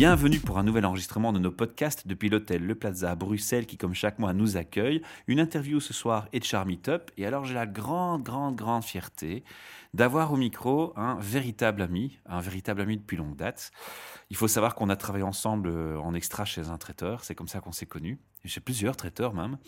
Bienvenue 0.00 0.40
pour 0.40 0.56
un 0.56 0.62
nouvel 0.62 0.86
enregistrement 0.86 1.30
de 1.30 1.38
nos 1.38 1.50
podcasts 1.50 2.06
depuis 2.06 2.30
l'hôtel 2.30 2.64
Le 2.64 2.74
Plaza 2.74 3.10
à 3.10 3.14
Bruxelles 3.14 3.66
qui, 3.66 3.76
comme 3.76 3.92
chaque 3.92 4.18
mois, 4.18 4.32
nous 4.32 4.56
accueille. 4.56 5.02
Une 5.26 5.38
interview 5.38 5.78
ce 5.78 5.92
soir 5.92 6.26
et 6.32 6.40
de 6.40 6.44
Charmy. 6.44 6.80
Et 7.18 7.26
alors, 7.26 7.44
j'ai 7.44 7.52
la 7.52 7.66
grande, 7.66 8.22
grande, 8.22 8.56
grande 8.56 8.82
fierté 8.82 9.44
d'avoir 9.92 10.32
au 10.32 10.38
micro 10.38 10.94
un 10.96 11.18
véritable 11.20 11.82
ami, 11.82 12.18
un 12.24 12.40
véritable 12.40 12.80
ami 12.80 12.96
depuis 12.96 13.18
longue 13.18 13.36
date. 13.36 13.72
Il 14.30 14.36
faut 14.36 14.48
savoir 14.48 14.74
qu'on 14.74 14.88
a 14.88 14.96
travaillé 14.96 15.22
ensemble 15.22 15.68
euh, 15.68 15.98
en 15.98 16.14
extra 16.14 16.46
chez 16.46 16.70
un 16.70 16.78
traiteur. 16.78 17.22
C'est 17.22 17.34
comme 17.34 17.48
ça 17.48 17.60
qu'on 17.60 17.72
s'est 17.72 17.84
connus. 17.84 18.18
Chez 18.46 18.62
plusieurs 18.62 18.96
traiteurs 18.96 19.34
même. 19.34 19.58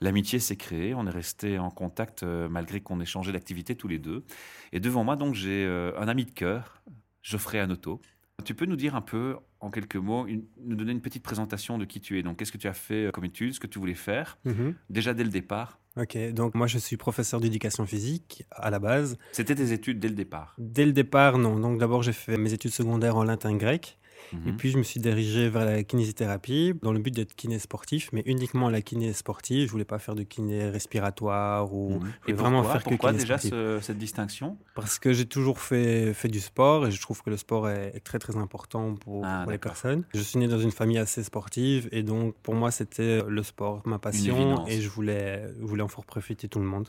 L'amitié 0.00 0.38
s'est 0.38 0.56
créée. 0.56 0.94
On 0.94 1.06
est 1.06 1.10
resté 1.10 1.58
en 1.58 1.68
contact 1.68 2.22
euh, 2.22 2.48
malgré 2.48 2.80
qu'on 2.80 2.98
ait 2.98 3.04
changé 3.04 3.30
d'activité 3.30 3.76
tous 3.76 3.88
les 3.88 3.98
deux. 3.98 4.24
Et 4.72 4.80
devant 4.80 5.04
moi, 5.04 5.16
donc, 5.16 5.34
j'ai 5.34 5.66
euh, 5.66 5.92
un 5.98 6.08
ami 6.08 6.24
de 6.24 6.30
cœur, 6.30 6.82
Geoffrey 7.22 7.58
Anoto. 7.58 8.00
Tu 8.42 8.54
peux 8.54 8.66
nous 8.66 8.76
dire 8.76 8.94
un 8.94 9.00
peu, 9.00 9.36
en 9.60 9.70
quelques 9.70 9.96
mots, 9.96 10.26
une- 10.26 10.44
nous 10.64 10.76
donner 10.76 10.92
une 10.92 11.00
petite 11.00 11.22
présentation 11.22 11.78
de 11.78 11.84
qui 11.84 12.00
tu 12.00 12.18
es. 12.18 12.22
Donc, 12.22 12.38
qu'est-ce 12.38 12.52
que 12.52 12.58
tu 12.58 12.68
as 12.68 12.72
fait 12.74 13.10
comme 13.12 13.24
études, 13.24 13.54
ce 13.54 13.60
que 13.60 13.66
tu 13.66 13.78
voulais 13.78 13.94
faire, 13.94 14.38
Mhm. 14.44 14.74
déjà 14.90 15.14
dès 15.14 15.24
le 15.24 15.30
départ? 15.30 15.78
Ok, 15.98 16.16
donc 16.32 16.54
moi 16.54 16.66
je 16.66 16.78
suis 16.78 16.96
professeur 16.96 17.38
d'éducation 17.38 17.84
physique 17.84 18.46
à 18.50 18.70
la 18.70 18.78
base. 18.78 19.18
C'était 19.32 19.54
tes 19.54 19.72
études 19.72 19.98
dès 20.00 20.08
le 20.08 20.14
départ? 20.14 20.54
Dès 20.56 20.86
le 20.86 20.92
départ, 20.92 21.36
non. 21.36 21.58
Donc 21.60 21.78
d'abord 21.78 22.02
j'ai 22.02 22.14
fait 22.14 22.38
mes 22.38 22.54
études 22.54 22.70
secondaires 22.72 23.16
en 23.16 23.24
latin 23.24 23.54
grec. 23.56 23.98
Et 24.32 24.36
Mhm. 24.50 24.56
puis 24.56 24.70
je 24.70 24.78
me 24.78 24.82
suis 24.82 24.98
dirigé 25.00 25.48
vers 25.48 25.64
la 25.64 25.82
kinésithérapie 25.84 26.74
dans 26.82 26.92
le 26.92 26.98
but 26.98 27.14
d'être 27.14 27.34
kiné 27.34 27.58
sportif, 27.58 28.08
mais 28.12 28.22
uniquement 28.26 28.70
la 28.70 28.80
kiné 28.82 29.12
sportive. 29.12 29.66
Je 29.66 29.72
voulais 29.72 29.84
pas 29.84 29.98
faire 29.98 30.14
de 30.14 30.22
kiné 30.22 30.68
respiratoire 30.70 31.72
ou 31.74 31.90
Mhm. 31.90 32.00
je 32.00 32.32
Et 32.32 32.34
pourquoi, 32.34 32.50
vraiment 32.50 32.62
faire 32.64 32.82
que 32.84 32.88
pourquoi 32.88 33.10
kiné 33.10 33.20
déjà 33.22 33.38
ce- 33.38 33.78
cette 33.82 33.98
distinction? 33.98 34.56
Parce 34.74 34.98
que 34.98 35.12
j'ai 35.12 35.26
toujours 35.26 35.60
fait, 35.60 36.14
fait 36.14 36.28
du 36.28 36.40
sport 36.40 36.86
et 36.86 36.90
je 36.90 37.00
trouve 37.00 37.22
que 37.22 37.30
le 37.30 37.36
sport 37.36 37.68
est, 37.68 37.92
est 37.94 38.00
très 38.00 38.18
très 38.18 38.36
important 38.36 38.94
pour, 38.94 39.24
Ah, 39.24 39.42
pour 39.42 39.52
les 39.52 39.58
personnes. 39.58 40.04
Je 40.14 40.20
suis 40.20 40.38
né 40.38 40.48
dans 40.48 40.58
une 40.58 40.70
famille 40.72 40.98
assez 40.98 41.22
sportive 41.22 41.88
et 41.92 42.02
donc 42.02 42.34
pour 42.42 42.54
moi 42.54 42.70
c'était 42.70 43.22
le 43.26 43.42
sport, 43.42 43.82
ma 43.86 43.98
passion 43.98 44.66
et 44.66 44.80
je 44.80 44.88
voulais, 44.88 45.48
je 45.60 45.64
voulais 45.64 45.82
en 45.82 45.88
faire 45.88 46.04
profiter 46.06 46.48
tout 46.48 46.58
le 46.58 46.64
monde. 46.64 46.88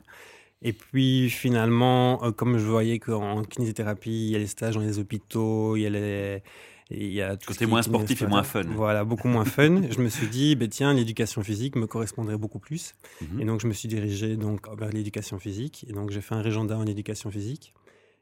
Et 0.61 0.71
puis 0.71 1.29
finalement, 1.29 2.23
euh, 2.23 2.31
comme 2.31 2.57
je 2.57 2.65
voyais 2.65 2.97
qu'en 2.99 3.43
kinésithérapie, 3.43 4.27
il 4.27 4.31
y 4.31 4.35
a 4.35 4.39
les 4.39 4.47
stages 4.47 4.75
dans 4.75 4.81
les 4.81 4.97
hôpitaux, 4.97 5.75
il 5.75 5.81
y 5.81 5.85
a 5.85 5.89
les... 5.89 6.41
Il 6.89 7.11
y 7.11 7.21
a 7.21 7.37
tout 7.37 7.47
Côté 7.47 7.65
moins 7.65 7.81
sportif 7.81 8.21
et 8.21 8.27
moins 8.27 8.43
fun. 8.43 8.63
Voilà, 8.63 9.03
beaucoup 9.03 9.27
moins 9.27 9.45
fun. 9.45 9.81
je 9.89 9.99
me 9.99 10.09
suis 10.09 10.27
dit, 10.27 10.55
ben 10.55 10.67
tiens, 10.67 10.93
l'éducation 10.93 11.43
physique 11.43 11.75
me 11.75 11.87
correspondrait 11.87 12.37
beaucoup 12.37 12.59
plus. 12.59 12.93
Mhm. 13.21 13.41
Et 13.41 13.45
donc, 13.45 13.61
je 13.61 13.67
me 13.67 13.73
suis 13.73 13.87
dirigé 13.87 14.35
donc, 14.35 14.67
vers 14.77 14.89
l'éducation 14.89 15.39
physique. 15.39 15.85
Et 15.89 15.93
donc, 15.93 16.11
j'ai 16.11 16.21
fait 16.21 16.35
un 16.35 16.41
régenda 16.41 16.77
en 16.77 16.85
éducation 16.85 17.31
physique. 17.31 17.73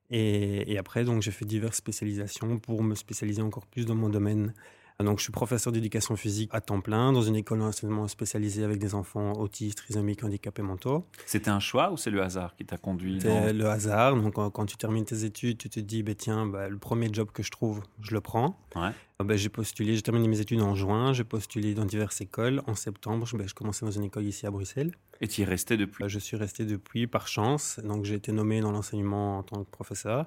Et, 0.09 0.71
et 0.71 0.77
après, 0.77 1.03
donc, 1.03 1.21
j'ai 1.21 1.31
fait 1.31 1.45
diverses 1.45 1.77
spécialisations 1.77 2.59
pour 2.59 2.83
me 2.83 2.95
spécialiser 2.95 3.41
encore 3.41 3.65
plus 3.65 3.85
dans 3.85 3.95
mon 3.95 4.09
domaine. 4.09 4.53
Donc, 5.03 5.19
je 5.19 5.23
suis 5.23 5.31
professeur 5.31 5.73
d'éducation 5.73 6.15
physique 6.15 6.49
à 6.53 6.61
temps 6.61 6.81
plein 6.81 7.11
dans 7.11 7.21
une 7.21 7.35
école 7.35 7.59
d'enseignement 7.59 8.07
spécialisée 8.07 8.63
avec 8.63 8.79
des 8.79 8.95
enfants 8.95 9.33
autistes, 9.33 9.77
trisomiques, 9.79 10.23
handicapés 10.23 10.61
mentaux. 10.61 11.05
C'était 11.25 11.49
un 11.49 11.59
choix 11.59 11.91
ou 11.91 11.97
c'est 11.97 12.11
le 12.11 12.21
hasard 12.21 12.55
qui 12.55 12.65
t'a 12.65 12.77
conduit 12.77 13.19
C'est 13.21 13.53
le 13.53 13.67
hasard. 13.67 14.15
Donc, 14.15 14.33
quand, 14.33 14.65
tu 14.65 14.77
termines 14.77 15.05
tes 15.05 15.23
études, 15.23 15.57
tu 15.57 15.69
te 15.69 15.79
dis, 15.79 16.03
ben, 16.03 16.15
tiens, 16.15 16.45
ben, 16.45 16.69
le 16.69 16.77
premier 16.77 17.09
job 17.11 17.29
que 17.33 17.43
je 17.43 17.51
trouve, 17.51 17.81
je 18.01 18.13
le 18.13 18.21
prends. 18.21 18.59
Ouais. 18.75 18.91
Ah 19.19 19.23
ben, 19.23 19.37
j'ai 19.37 19.49
postulé, 19.49 19.95
j'ai 19.95 20.01
terminé 20.01 20.27
mes 20.27 20.39
études 20.39 20.61
en 20.61 20.73
juin, 20.73 21.13
j'ai 21.13 21.23
postulé 21.23 21.75
dans 21.75 21.85
diverses 21.85 22.21
écoles. 22.21 22.63
En 22.65 22.73
septembre, 22.73 23.27
je, 23.27 23.37
ben, 23.37 23.47
je 23.47 23.53
commençais 23.53 23.85
dans 23.85 23.91
une 23.91 24.05
école 24.05 24.25
ici 24.25 24.47
à 24.47 24.51
Bruxelles. 24.51 24.93
Et 25.19 25.27
tu 25.27 25.41
y 25.41 25.43
es 25.43 25.47
resté 25.47 25.77
depuis? 25.77 26.03
Euh, 26.03 26.07
Je 26.07 26.17
suis 26.17 26.35
resté 26.37 26.65
depuis 26.65 27.05
par 27.05 27.27
chance, 27.27 27.79
donc 27.83 28.05
j'ai 28.05 28.15
été 28.15 28.31
nommé 28.31 28.61
dans 28.61 28.71
l'enseignement 28.71 29.37
en 29.37 29.43
tant 29.43 29.63
que 29.63 29.69
professeur. 29.69 30.25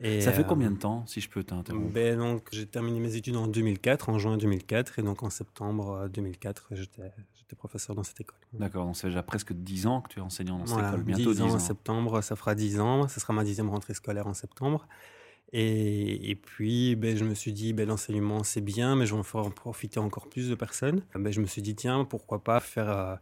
Et, 0.00 0.20
Ça 0.20 0.32
fait 0.32 0.42
euh, 0.42 0.44
combien 0.44 0.70
de 0.70 0.76
temps, 0.76 1.04
si 1.06 1.20
je 1.20 1.28
peux 1.28 1.42
t'interrompre 1.42 1.92
ben, 1.92 2.18
donc 2.18 2.48
j'ai 2.52 2.66
terminé 2.66 3.00
mes 3.00 3.16
études 3.16 3.36
en 3.36 3.48
2004, 3.48 4.08
en 4.08 4.18
juin 4.18 4.36
2004, 4.36 5.00
et 5.00 5.02
donc 5.02 5.22
en 5.22 5.30
septembre 5.30 6.02
euh, 6.02 6.08
2004, 6.08 6.68
j'étais 6.72 7.12
j'étais 7.34 7.56
professeur 7.56 7.96
dans 7.96 8.04
cette 8.04 8.20
école. 8.20 8.38
D'accord, 8.52 8.84
donc 8.84 8.96
ça 8.96 9.02
fait 9.02 9.08
déjà 9.08 9.22
presque 9.22 9.52
10 9.52 9.86
ans 9.86 10.00
que 10.02 10.08
tu 10.08 10.18
es 10.20 10.22
enseignant 10.22 10.58
dans 10.58 10.66
cette 10.66 10.74
Voilà, 10.74 10.90
école. 10.90 11.02
Bientôt 11.02 11.32
10 11.32 11.36
10 11.38 11.42
ans 11.42 11.54
en 11.54 11.58
septembre, 11.58 12.20
ça 12.22 12.36
fera 12.36 12.54
10 12.54 12.80
ans, 12.80 13.08
ce 13.08 13.18
sera 13.18 13.32
ma 13.32 13.42
dixième 13.42 13.70
rentrée 13.70 13.94
scolaire 13.94 14.26
en 14.26 14.34
septembre. 14.34 14.86
Et, 15.52 16.30
et 16.30 16.34
puis, 16.34 16.94
ben, 16.94 17.16
je 17.16 17.24
me 17.24 17.34
suis 17.34 17.52
dit, 17.52 17.72
ben, 17.72 17.88
l'enseignement, 17.88 18.44
c'est 18.44 18.60
bien, 18.60 18.96
mais 18.96 19.06
je 19.06 19.14
vais 19.14 19.20
en 19.20 19.22
faire 19.22 19.50
profiter 19.52 19.98
encore 19.98 20.28
plus 20.28 20.50
de 20.50 20.54
personnes. 20.54 21.02
Ben, 21.14 21.32
je 21.32 21.40
me 21.40 21.46
suis 21.46 21.62
dit, 21.62 21.74
tiens, 21.74 22.04
pourquoi 22.04 22.44
pas 22.44 22.60
faire 22.60 22.90
euh, 22.90 23.16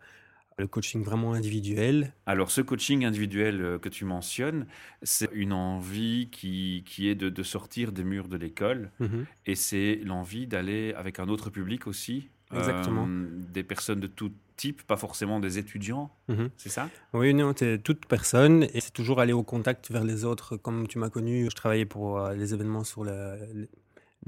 le 0.58 0.66
coaching 0.66 1.02
vraiment 1.02 1.34
individuel 1.34 2.12
Alors, 2.24 2.50
ce 2.50 2.60
coaching 2.60 3.04
individuel 3.04 3.60
euh, 3.60 3.78
que 3.78 3.88
tu 3.88 4.04
mentionnes, 4.04 4.66
c'est 5.02 5.28
une 5.32 5.52
envie 5.52 6.28
qui, 6.30 6.82
qui 6.86 7.08
est 7.08 7.14
de, 7.14 7.28
de 7.28 7.42
sortir 7.42 7.92
des 7.92 8.04
murs 8.04 8.28
de 8.28 8.36
l'école 8.36 8.90
Mhm. 9.00 9.26
et 9.46 9.54
c'est 9.54 10.00
l'envie 10.04 10.46
d'aller 10.46 10.94
avec 10.96 11.18
un 11.18 11.28
autre 11.28 11.50
public 11.50 11.86
aussi. 11.86 12.28
Exactement. 12.54 13.06
euh, 13.08 13.26
des 13.52 13.64
personnes 13.64 13.98
de 13.98 14.06
tout 14.06 14.30
type, 14.56 14.82
pas 14.84 14.96
forcément 14.96 15.40
des 15.40 15.58
étudiants, 15.58 16.10
Mhm. 16.28 16.48
c'est 16.56 16.68
ça? 16.68 16.88
Oui, 17.12 17.34
non, 17.34 17.52
c'est 17.56 17.82
toute 17.82 18.06
personne 18.06 18.62
et 18.72 18.80
c'est 18.80 18.92
toujours 18.92 19.18
aller 19.20 19.32
au 19.32 19.42
contact 19.42 19.90
vers 19.90 20.04
les 20.04 20.24
autres. 20.24 20.56
Comme 20.56 20.86
tu 20.86 20.98
m'as 20.98 21.10
connu, 21.10 21.46
je 21.50 21.56
travaillais 21.56 21.86
pour 21.86 22.18
euh, 22.20 22.34
les 22.34 22.54
événements 22.54 22.84
sur 22.84 23.02
le, 23.04 23.68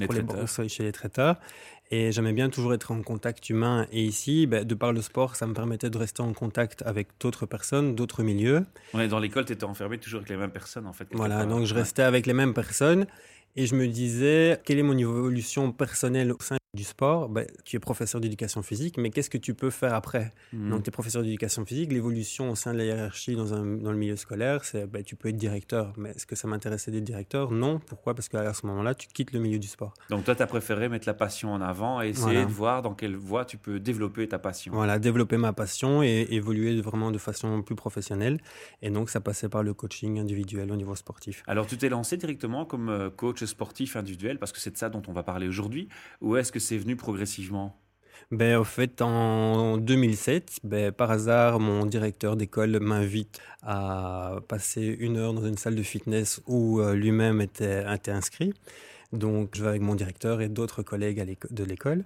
Traiteurs. 0.07 0.37
bourses 0.37 0.67
chez 0.69 0.85
les 0.85 0.93
traiteurs 0.93 1.37
et 1.91 2.13
j'aimais 2.13 2.33
bien 2.35 2.51
toujours 2.51 2.75
être 2.75 2.91
en 2.93 3.03
contact 3.03 3.49
humain. 3.51 3.87
Et 3.93 4.05
ici, 4.05 4.47
ben, 4.47 4.65
de 4.65 4.75
par 4.75 4.93
le 4.93 5.01
sport, 5.03 5.37
ça 5.37 5.47
me 5.47 5.55
permettait 5.55 5.89
de 5.91 5.99
rester 5.99 6.21
en 6.23 6.33
contact 6.35 6.83
avec 6.83 7.09
d'autres 7.19 7.47
personnes, 7.47 7.95
d'autres 7.95 8.23
milieux. 8.23 8.65
On 8.95 9.01
est 9.01 9.09
dans 9.09 9.19
l'école, 9.19 9.45
tu 9.47 9.55
étais 9.55 9.65
enfermé 9.65 9.99
toujours 9.99 10.19
avec 10.19 10.29
les 10.31 10.37
mêmes 10.37 10.51
personnes 10.53 10.87
en 10.87 10.93
fait. 10.93 11.09
Voilà, 11.13 11.47
donc 11.47 11.65
je 11.65 11.75
Ouais. 11.75 11.81
restais 11.81 12.03
avec 12.03 12.27
les 12.27 12.35
mêmes 12.35 12.55
personnes 12.55 13.07
et 13.57 13.67
je 13.67 13.75
me 13.75 13.87
disais, 13.89 14.61
quelle 14.65 14.79
est 14.79 14.83
mon 14.83 14.97
évolution 14.97 15.73
personnelle 15.73 16.31
au 16.33 16.37
sein 16.41 16.57
du 16.75 16.85
sport 16.85 17.29
ben, 17.31 17.47
Tu 17.65 17.77
es 17.77 17.79
professeur 17.79 18.21
d'éducation 18.21 18.63
physique, 18.63 18.99
mais 18.99 19.11
qu'est-ce 19.11 19.31
que 19.31 19.39
tu 19.39 19.55
peux 19.55 19.71
faire 19.71 19.95
après 19.95 20.33
Mhm. 20.53 20.71
Donc, 20.71 20.83
tu 20.83 20.89
es 20.89 20.91
professeur 20.91 21.23
d'éducation 21.23 21.65
physique. 21.65 21.93
L'évolution 21.93 22.51
au 22.51 22.55
sein 22.55 22.73
de 22.73 22.79
la 22.79 22.85
hiérarchie 22.85 23.37
dans, 23.37 23.55
un, 23.55 23.65
dans 23.65 23.91
le 23.93 23.97
milieu 23.99 24.17
scolaire, 24.17 24.65
c'est 24.65 24.87
ben, 24.87 25.03
tu 25.03 25.17
peux 25.17 25.29
être 25.31 25.37
directeur. 25.37 25.93
Mais 25.97 26.11
est-ce 26.11 26.27
que 26.27 26.37
ça 26.37 26.47
m'intéressait 26.49 26.91
d'être 26.91 27.05
directeur? 27.05 27.51
Non. 27.51 27.79
Pourquoi? 27.79 28.15
Parce 28.15 28.29
qu'à 28.29 28.53
ce 28.53 28.67
moment-là, 28.67 28.95
tu 28.95 29.09
quittes 29.09 29.33
le 29.33 29.41
milieu 29.41 29.59
du 29.59 29.67
sport. 29.69 29.95
Donc 30.11 30.25
toi, 30.25 30.35
tu 30.35 30.43
as 30.43 30.47
préféré 30.47 30.89
mettre 30.89 31.07
la 31.09 31.15
passion 31.15 31.53
en 31.53 31.61
avant 31.61 32.03
et 32.03 32.09
essayer 32.11 32.25
Voilà. 32.27 32.45
de 32.45 32.51
voir 32.51 32.83
dans 32.83 32.95
quelle 32.95 33.17
voie 33.17 33.45
tu 33.45 33.57
peux 33.57 33.81
développer 33.81 34.29
ta 34.29 34.39
passion. 34.39 34.73
Voilà, 34.75 34.99
développer 34.99 35.37
ma 35.39 35.53
passion 35.53 36.03
et 36.03 36.27
évoluer 36.31 36.81
vraiment 36.81 37.11
de 37.11 37.19
façon 37.19 37.63
plus 37.63 37.77
professionnelle. 37.77 38.39
Et 38.83 38.91
donc, 38.91 39.09
ça 39.11 39.21
passait 39.21 39.49
par 39.49 39.63
le 39.63 39.73
coaching 39.75 40.19
individuel 40.19 40.71
au 40.71 40.77
niveau 40.77 40.95
sportif. 40.95 41.43
Alors 41.47 41.67
tu 41.67 41.77
t'es 41.79 41.89
lancé 41.89 42.17
directement 42.17 42.65
comme 42.65 42.89
euh, 42.89 43.11
coach 43.11 43.43
sportif 43.45 43.97
individuel 43.97 44.39
parce 44.39 44.53
que 44.53 44.61
c'est 44.61 44.71
de 44.71 44.77
ça 44.77 44.89
dont 44.91 45.03
on 45.09 45.13
va 45.13 45.23
parler 45.23 45.49
aujourd'hui 45.49 45.89
ou 46.21 46.37
est-ce 46.37 46.53
que 46.53 46.58
c'est 46.59 46.79
venu 46.79 46.97
progressivement? 46.97 47.79
Ben, 48.31 48.63
fait, 48.65 49.01
en 49.01 49.79
2007, 49.79 50.61
ben, 50.63 50.93
par 50.93 51.11
hasard, 51.11 51.61
mon 51.61 51.87
directeur 51.87 52.37
d'école 52.37 52.79
m'invite 52.79 53.41
à 53.63 54.41
passer 54.49 54.83
une 55.01 55.17
heure 55.17 55.33
dans 55.33 55.47
une 55.47 55.57
salle 55.57 55.75
de 55.75 55.83
fitness 55.83 56.43
où 56.47 56.81
euh, 56.81 56.95
lui-même 56.95 57.41
était, 57.41 57.85
inscrit. 58.09 58.53
Donc, 59.13 59.55
je 59.55 59.63
vais 59.63 59.71
avec 59.71 59.83
mon 59.83 59.95
directeur 59.95 60.43
et 60.43 60.51
d'autres 60.51 60.83
collègues 60.83 61.39
de 61.51 61.65
l'école. 61.65 62.05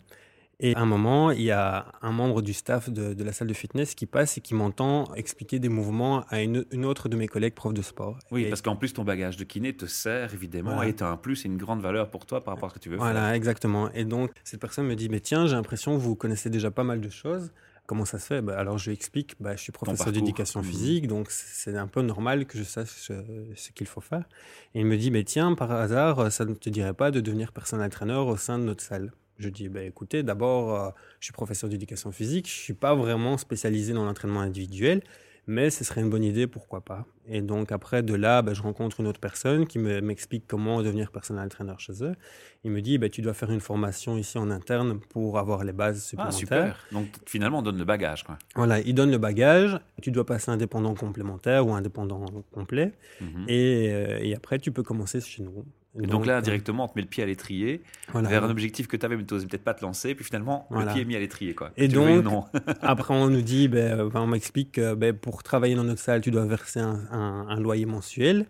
Et 0.65 0.77
à 0.77 0.81
un 0.81 0.87
moment, 0.87 1.33
il 1.33 1.43
y 1.43 1.50
a 1.50 1.87
un 2.03 2.12
membre 2.12 2.41
du 2.41 2.53
staff 2.53 2.89
de, 2.89 3.15
de 3.15 3.25
la 3.25 3.33
salle 3.33 3.49
de 3.49 3.53
fitness 3.53 3.97
qui 3.97 4.06
passe 4.06 4.39
et 4.39 4.41
qui 4.41 4.55
m'entend 4.55 5.12
expliquer 5.17 5.59
des 5.59 5.69
mouvements 5.69 6.25
à 6.28 6.41
une, 6.41 6.65
une 6.71 6.84
autre 6.84 7.09
de 7.09 7.17
mes 7.17 7.27
collègues 7.27 7.55
profs 7.55 7.75
de 7.75 7.83
sport. 7.83 8.19
Oui, 8.31 8.45
Et- 8.45 8.49
parce 8.49 8.62
qu'en 8.62 8.77
plus 8.77 8.93
ton 8.93 9.03
bagage 9.03 9.37
de 9.37 9.43
kiné 9.43 9.77
te 9.77 9.87
sert 9.87 10.33
évidemment 10.34 10.75
Voilà. 10.77 10.91
et 10.91 10.95
tu 10.95 11.03
as 11.03 11.09
un 11.09 11.17
plus 11.17 11.45
et 11.45 11.49
une 11.49 11.56
grande 11.59 11.81
valeur 11.81 12.11
pour 12.11 12.27
toi 12.27 12.45
par 12.45 12.55
rapport 12.55 12.69
à 12.69 12.71
ce 12.71 12.75
que 12.75 12.78
tu 12.78 12.91
veux 12.91 12.97
faire. 12.97 13.05
Voilà, 13.06 13.34
exactement. 13.34 13.91
Et 13.93 14.05
donc, 14.05 14.31
cette 14.45 14.61
personne 14.61 14.87
me 14.87 14.95
dit, 14.95 15.09
mais 15.09 15.19
tiens, 15.19 15.49
j'ai 15.49 15.56
l'impression 15.56 15.97
que 15.97 16.00
vous 16.00 16.15
connaissez 16.15 16.49
déjà 16.49 16.71
pas 16.71 16.84
mal 16.84 17.00
de 17.00 17.09
choses. 17.11 17.50
Comment 17.87 18.05
ça 18.05 18.20
se 18.20 18.26
fait? 18.26 18.41
Bah, 18.41 18.56
Alors, 18.56 18.79
je 18.79 18.91
lui 18.91 18.94
explique, 18.94 19.35
bah, 19.41 19.56
je 19.56 19.61
suis 19.62 19.73
professeur 19.73 20.12
d'éducation 20.12 20.61
Mhm. 20.61 20.67
physique, 20.67 21.06
donc 21.08 21.26
c'est 21.32 21.76
un 21.76 21.88
peu 21.88 22.03
normal 22.03 22.47
que 22.47 22.56
je 22.56 22.62
sache 22.62 22.88
ce 22.88 23.70
qu'il 23.73 23.88
faut 23.88 24.00
faire. 24.00 24.29
Et 24.76 24.81
il 24.81 24.87
me 24.87 24.97
dit, 24.97 25.11
mais 25.11 25.25
tiens, 25.25 25.55
par 25.56 25.73
hasard, 25.73 26.31
ça 26.31 26.44
ne 26.44 26.55
te 26.55 26.70
dirait 26.70 26.94
pas 26.94 27.11
de 27.11 27.20
devenir 27.20 27.50
personnel 27.50 27.91
trainer 27.91 28.15
au 28.15 28.37
sein 28.37 28.61
de 28.61 28.65
notre 28.65 28.85
salle? 28.85 29.11
Je 29.43 29.49
dis, 29.49 29.69
bah, 29.69 29.83
écoutez, 29.83 30.23
d'abord, 30.23 30.75
euh, 30.75 30.91
je 31.21 31.27
suis 31.27 31.33
professeur 31.33 31.69
d'éducation 31.69 32.12
physique, 32.12 32.47
je 32.49 32.55
ne 32.55 32.62
suis 32.62 32.75
pas 32.75 32.94
vraiment 32.94 33.37
spécialisé 33.37 33.93
dans 33.93 34.05
l'entraînement 34.05 34.41
individuel, 34.41 35.03
mais 35.49 35.71
ce 35.71 35.83
serait 35.83 36.00
une 36.03 36.09
bonne 36.11 36.23
idée, 36.23 36.47
pourquoi 36.47 36.83
pas. 36.83 37.05
Et 37.27 37.41
donc 37.43 37.73
après, 37.73 38.05
de 38.05 38.15
là, 38.15 38.43
bah, 38.43 38.55
je 38.55 38.62
rencontre 38.62 39.00
une 39.00 39.09
autre 39.09 39.19
personne 39.19 39.67
qui 39.67 39.81
me- 39.81 40.00
m'explique 40.00 40.44
comment 40.47 40.83
devenir 40.83 41.11
personnel 41.11 41.49
trainer 41.49 41.75
chez 41.79 42.05
eux. 42.05 42.15
Il 42.62 42.71
me 42.71 42.81
dit, 42.81 42.97
bah, 42.97 43.09
tu 43.09 43.23
dois 43.23 43.35
faire 43.35 43.50
une 43.50 43.59
formation 43.61 44.17
ici 44.17 44.39
en 44.39 44.50
interne 44.53 45.00
pour 45.11 45.41
avoir 45.41 45.65
les 45.65 45.73
bases 45.73 45.99
Ah, 46.17 46.31
supplémentaires. 46.31 46.39
super. 46.39 46.87
Donc 46.93 47.09
finalement, 47.27 47.59
on 47.59 47.62
donne 47.62 47.79
le 47.79 47.85
bagage. 47.85 48.23
Quoi. 48.23 48.39
Voilà, 48.55 48.79
il 48.81 48.94
donne 48.94 49.11
le 49.11 49.19
bagage, 49.19 49.81
tu 50.00 50.12
dois 50.12 50.25
passer 50.25 50.53
indépendant 50.53 50.94
complémentaire 50.94 51.67
ou 51.67 51.73
indépendant 51.75 52.25
complet, 52.53 52.93
Mhm. 53.21 53.44
et, 53.49 53.89
euh, 53.93 54.19
et 54.23 54.37
après 54.37 54.61
tu 54.61 54.71
peux 54.71 54.85
commencer 54.85 55.21
chez 55.21 55.43
nous. 55.43 55.65
Et 56.00 56.06
donc, 56.06 56.25
là, 56.25 56.41
directement, 56.41 56.85
on 56.85 56.89
te 56.89 56.94
met 56.97 57.03
le 57.03 57.09
pied 57.09 57.23
à 57.23 57.27
l'étrier 57.27 57.83
vers 58.15 58.44
un 58.44 58.50
objectif 58.50 58.87
que 58.87 58.97
tu 58.97 59.05
avais, 59.05 59.17
mais 59.17 59.25
tu 59.25 59.35
n'osais 59.35 59.47
peut-être 59.47 59.65
pas 59.65 59.75
te 59.75 59.85
lancer. 59.85 60.15
Puis 60.15 60.25
finalement, 60.25 60.67
le 60.71 60.87
pied 60.93 61.03
est 61.03 61.05
mis 61.05 61.17
à 61.17 61.21
l'étrier. 61.21 61.55
Quoi. 61.55 61.71
Et 61.77 61.89
donc, 61.89 62.25
après, 62.83 63.15
on 63.15 63.29
nous 63.29 63.43
dit, 63.43 63.69
ben, 63.69 64.11
on 64.15 64.27
m'explique 64.27 64.73
que 64.73 64.94
ben, 64.94 65.15
pour 65.15 65.43
travailler 65.43 65.75
dans 65.75 65.85
notre 65.85 66.00
salle, 66.00 66.21
tu 66.21 66.31
dois 66.31 66.47
verser 66.47 66.81
un 66.81 67.61
loyer 67.61 67.87
mensuel. 67.87 68.47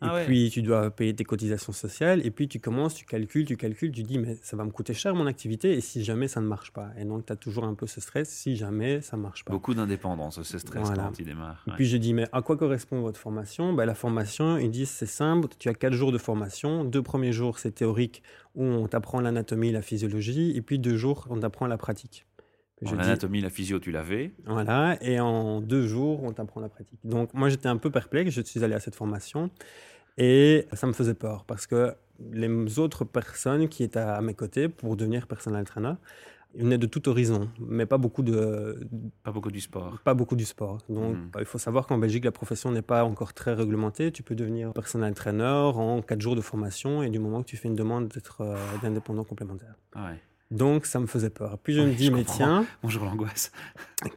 Ah 0.00 0.22
et 0.22 0.24
puis, 0.26 0.50
tu 0.50 0.62
dois 0.62 0.90
payer 0.90 1.14
tes 1.14 1.24
cotisations 1.24 1.72
sociales. 1.72 2.24
Et 2.26 2.30
puis, 2.30 2.48
tu 2.48 2.60
commences, 2.60 2.94
tu 2.94 3.04
calcules, 3.04 3.44
tu 3.46 3.56
calcules, 3.56 3.92
tu 3.92 4.02
dis, 4.02 4.18
mais 4.18 4.36
ça 4.42 4.56
va 4.56 4.64
me 4.64 4.70
coûter 4.70 4.94
cher 4.94 5.14
mon 5.14 5.26
activité. 5.26 5.72
Et 5.72 5.80
si 5.80 6.04
jamais 6.04 6.28
ça 6.28 6.40
ne 6.40 6.46
marche 6.46 6.72
pas 6.72 6.90
Et 6.98 7.04
donc, 7.04 7.26
tu 7.26 7.32
as 7.32 7.36
toujours 7.36 7.64
un 7.64 7.74
peu 7.74 7.86
ce 7.86 8.00
stress 8.00 8.28
si 8.28 8.56
jamais 8.56 9.00
ça 9.00 9.16
ne 9.16 9.22
marche 9.22 9.44
pas. 9.44 9.52
Beaucoup 9.52 9.74
d'indépendance, 9.74 10.42
ce 10.42 10.58
stress 10.58 10.90
quand 10.94 11.12
tu 11.12 11.22
démarres. 11.24 11.62
Et 11.68 11.72
puis, 11.72 11.86
je 11.86 11.96
dis, 11.96 12.14
mais 12.14 12.26
à 12.32 12.42
quoi 12.42 12.56
correspond 12.56 13.00
votre 13.00 13.18
formation? 13.20 13.72
Ben, 13.72 13.84
La 13.84 13.94
formation, 13.94 14.58
ils 14.58 14.70
disent, 14.70 14.90
c'est 14.90 15.06
simple. 15.06 15.48
Tu 15.58 15.68
as 15.68 15.74
quatre 15.74 15.94
jours 15.94 16.12
de 16.12 16.18
formation. 16.18 16.84
Deux 16.84 17.02
premiers 17.02 17.32
jours, 17.32 17.58
c'est 17.58 17.72
théorique 17.72 18.22
où 18.54 18.64
on 18.64 18.86
t'apprend 18.86 19.20
l'anatomie, 19.20 19.72
la 19.72 19.82
physiologie. 19.82 20.52
Et 20.56 20.62
puis, 20.62 20.78
deux 20.78 20.96
jours, 20.96 21.26
on 21.30 21.40
t'apprend 21.40 21.66
la 21.66 21.78
pratique. 21.78 22.26
L'anatomie, 22.92 23.40
la 23.40 23.50
physio, 23.50 23.78
tu 23.78 23.90
l'avais. 23.90 24.32
Voilà, 24.46 24.96
et 25.02 25.20
en 25.20 25.60
deux 25.60 25.86
jours, 25.86 26.22
on 26.22 26.32
t'apprend 26.32 26.60
la 26.60 26.68
pratique. 26.68 26.98
Donc, 27.04 27.32
moi, 27.34 27.48
j'étais 27.48 27.68
un 27.68 27.76
peu 27.76 27.90
perplexe. 27.90 28.30
Je 28.30 28.42
suis 28.42 28.62
allé 28.64 28.74
à 28.74 28.80
cette 28.80 28.94
formation. 28.94 29.50
Et 30.16 30.66
ça 30.72 30.86
me 30.86 30.92
faisait 30.92 31.14
peur 31.14 31.44
parce 31.44 31.66
que 31.66 31.94
les 32.32 32.78
autres 32.78 33.04
personnes 33.04 33.68
qui 33.68 33.82
étaient 33.82 33.98
à 33.98 34.20
mes 34.20 34.34
côtés 34.34 34.68
pour 34.68 34.96
devenir 34.96 35.26
personnel 35.26 35.64
trainer 35.64 35.94
venaient 36.54 36.78
de 36.78 36.86
tout 36.86 37.08
horizon, 37.08 37.50
mais 37.58 37.84
pas 37.84 37.98
beaucoup 37.98 38.22
de... 38.22 38.86
Pas 39.24 39.32
beaucoup 39.32 39.50
du 39.50 39.60
sport. 39.60 39.98
Pas 40.04 40.14
beaucoup 40.14 40.36
du 40.36 40.44
sport. 40.44 40.78
Donc, 40.88 41.16
hmm. 41.16 41.30
il 41.40 41.44
faut 41.44 41.58
savoir 41.58 41.88
qu'en 41.88 41.98
Belgique, 41.98 42.24
la 42.24 42.30
profession 42.30 42.70
n'est 42.70 42.82
pas 42.82 43.04
encore 43.04 43.34
très 43.34 43.54
réglementée. 43.54 44.12
Tu 44.12 44.22
peux 44.22 44.36
devenir 44.36 44.72
personnel 44.72 45.14
trainer 45.14 45.44
en 45.74 46.00
quatre 46.00 46.20
jours 46.20 46.36
de 46.36 46.40
formation 46.40 47.02
et 47.02 47.10
du 47.10 47.18
moment 47.18 47.42
que 47.42 47.48
tu 47.48 47.56
fais 47.56 47.66
une 47.66 47.74
demande 47.74 48.06
d'être 48.08 48.42
euh, 48.42 48.56
d'indépendant 48.82 49.24
complémentaire. 49.24 49.74
Ah 49.94 50.10
ouais. 50.10 50.20
Donc, 50.50 50.86
ça 50.86 51.00
me 51.00 51.06
faisait 51.06 51.30
peur. 51.30 51.58
Puis 51.58 51.74
je 51.74 51.80
me 51.80 51.92
dis, 51.92 52.10
mais 52.10 52.24
tiens... 52.24 52.66
Bonjour 52.82 53.04
l'angoisse. 53.04 53.50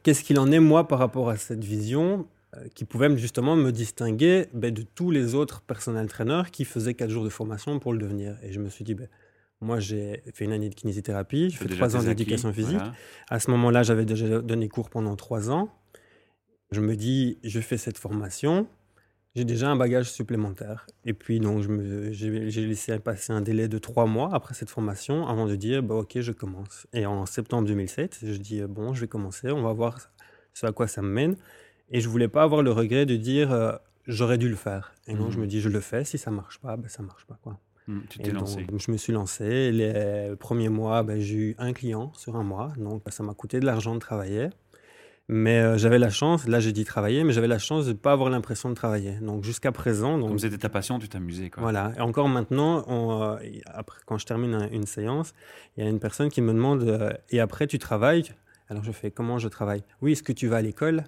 Qu'est-ce 0.02 0.22
qu'il 0.22 0.38
en 0.38 0.50
est, 0.52 0.60
moi, 0.60 0.86
par 0.86 0.98
rapport 0.98 1.30
à 1.30 1.36
cette 1.36 1.64
vision 1.64 2.26
euh, 2.56 2.66
qui 2.74 2.84
pouvait 2.84 3.14
justement 3.16 3.56
me 3.56 3.70
distinguer 3.72 4.46
ben, 4.54 4.72
de 4.72 4.82
tous 4.82 5.10
les 5.10 5.34
autres 5.34 5.60
personnels 5.62 6.08
traîneurs 6.08 6.50
qui 6.50 6.64
faisaient 6.64 6.94
quatre 6.94 7.10
jours 7.10 7.24
de 7.24 7.28
formation 7.28 7.78
pour 7.78 7.92
le 7.92 7.98
devenir. 7.98 8.36
Et 8.42 8.52
je 8.52 8.60
me 8.60 8.68
suis 8.68 8.84
dit, 8.84 8.94
ben, 8.94 9.08
moi 9.60 9.80
j'ai 9.80 10.22
fait 10.32 10.44
une 10.44 10.52
année 10.52 10.70
de 10.70 10.74
kinésithérapie, 10.74 11.50
j'ai 11.50 11.56
fait 11.56 11.68
trois 11.68 11.96
ans 11.96 12.02
d'éducation 12.02 12.52
physique. 12.52 12.80
À 13.28 13.38
ce 13.40 13.50
moment-là, 13.50 13.82
j'avais 13.82 14.04
déjà 14.04 14.40
donné 14.40 14.68
cours 14.68 14.88
pendant 14.88 15.14
trois 15.16 15.50
ans. 15.50 15.68
Je 16.70 16.80
me 16.80 16.96
dis, 16.96 17.38
je 17.42 17.60
fais 17.60 17.76
cette 17.76 17.98
formation, 17.98 18.66
j'ai 19.34 19.44
déjà 19.44 19.68
un 19.68 19.76
bagage 19.76 20.10
supplémentaire. 20.10 20.86
Et 21.04 21.12
puis, 21.12 21.38
donc, 21.38 21.62
j'ai 22.10 22.66
laissé 22.66 22.98
passer 22.98 23.32
un 23.32 23.40
délai 23.40 23.68
de 23.68 23.78
trois 23.78 24.06
mois 24.06 24.30
après 24.34 24.54
cette 24.54 24.70
formation 24.70 25.26
avant 25.28 25.46
de 25.46 25.54
dire, 25.54 25.82
bah, 25.82 25.96
OK, 25.96 26.18
je 26.20 26.32
commence. 26.32 26.86
Et 26.92 27.06
en 27.06 27.26
septembre 27.26 27.68
2007, 27.68 28.18
je 28.22 28.36
dis, 28.36 28.62
bon, 28.62 28.94
je 28.94 29.02
vais 29.02 29.08
commencer, 29.08 29.50
on 29.50 29.62
va 29.62 29.72
voir 29.72 30.10
ce 30.54 30.66
à 30.66 30.72
quoi 30.72 30.88
ça 30.88 31.02
me 31.02 31.08
mène. 31.08 31.36
Et 31.90 32.00
je 32.00 32.08
voulais 32.08 32.28
pas 32.28 32.42
avoir 32.42 32.62
le 32.62 32.72
regret 32.72 33.06
de 33.06 33.16
dire 33.16 33.52
euh, 33.52 33.72
j'aurais 34.06 34.38
dû 34.38 34.48
le 34.48 34.56
faire. 34.56 34.94
Et 35.06 35.14
non, 35.14 35.30
je 35.30 35.38
me 35.38 35.44
mmh. 35.44 35.48
dis 35.48 35.60
je 35.60 35.68
le 35.68 35.80
fais. 35.80 36.04
Si 36.04 36.18
ça 36.18 36.30
marche 36.30 36.58
pas, 36.58 36.76
ben 36.76 36.88
ça 36.88 37.02
marche 37.02 37.24
pas 37.24 37.38
quoi. 37.42 37.58
Mmh, 37.86 38.00
tu 38.10 38.18
t'es 38.18 38.32
lancé. 38.32 38.66
je 38.76 38.92
me 38.92 38.96
suis 38.96 39.12
lancé. 39.12 39.72
Les 39.72 40.34
premiers 40.38 40.68
mois, 40.68 41.02
ben, 41.02 41.18
j'ai 41.18 41.36
eu 41.36 41.54
un 41.58 41.72
client 41.72 42.12
sur 42.14 42.36
un 42.36 42.42
mois, 42.42 42.72
donc 42.76 43.02
ça 43.08 43.22
m'a 43.22 43.32
coûté 43.32 43.60
de 43.60 43.66
l'argent 43.66 43.94
de 43.94 44.00
travailler. 44.00 44.48
Mais 45.30 45.60
euh, 45.60 45.76
j'avais 45.76 45.98
la 45.98 46.08
chance, 46.08 46.46
là 46.46 46.58
j'ai 46.58 46.72
dit 46.72 46.84
travailler, 46.84 47.22
mais 47.22 47.34
j'avais 47.34 47.48
la 47.48 47.58
chance 47.58 47.84
de 47.84 47.92
ne 47.92 47.96
pas 47.96 48.12
avoir 48.12 48.30
l'impression 48.30 48.70
de 48.70 48.74
travailler. 48.74 49.12
Donc 49.20 49.44
jusqu'à 49.44 49.72
présent. 49.72 50.16
Donc, 50.16 50.28
Comme 50.28 50.38
c'était 50.38 50.56
ta 50.56 50.70
passion, 50.70 50.98
tu 50.98 51.08
t'amusais. 51.08 51.50
Quoi. 51.50 51.62
Voilà. 51.62 51.92
Et 51.98 52.00
encore 52.00 52.28
maintenant, 52.28 52.84
euh, 52.88 53.36
après, 53.66 54.00
quand 54.06 54.16
je 54.16 54.24
termine 54.24 54.68
une 54.72 54.86
séance, 54.86 55.34
il 55.76 55.84
y 55.84 55.86
a 55.86 55.90
une 55.90 56.00
personne 56.00 56.30
qui 56.30 56.40
me 56.40 56.52
demande 56.52 57.18
Et 57.28 57.40
après 57.40 57.66
tu 57.66 57.78
travailles? 57.78 58.24
Alors 58.70 58.84
je 58.84 58.92
fais 58.92 59.10
Comment 59.10 59.38
je 59.38 59.48
travaille? 59.48 59.82
Oui, 60.00 60.12
est-ce 60.12 60.22
que 60.22 60.32
tu 60.32 60.48
vas 60.48 60.56
à 60.58 60.62
l'école? 60.62 61.04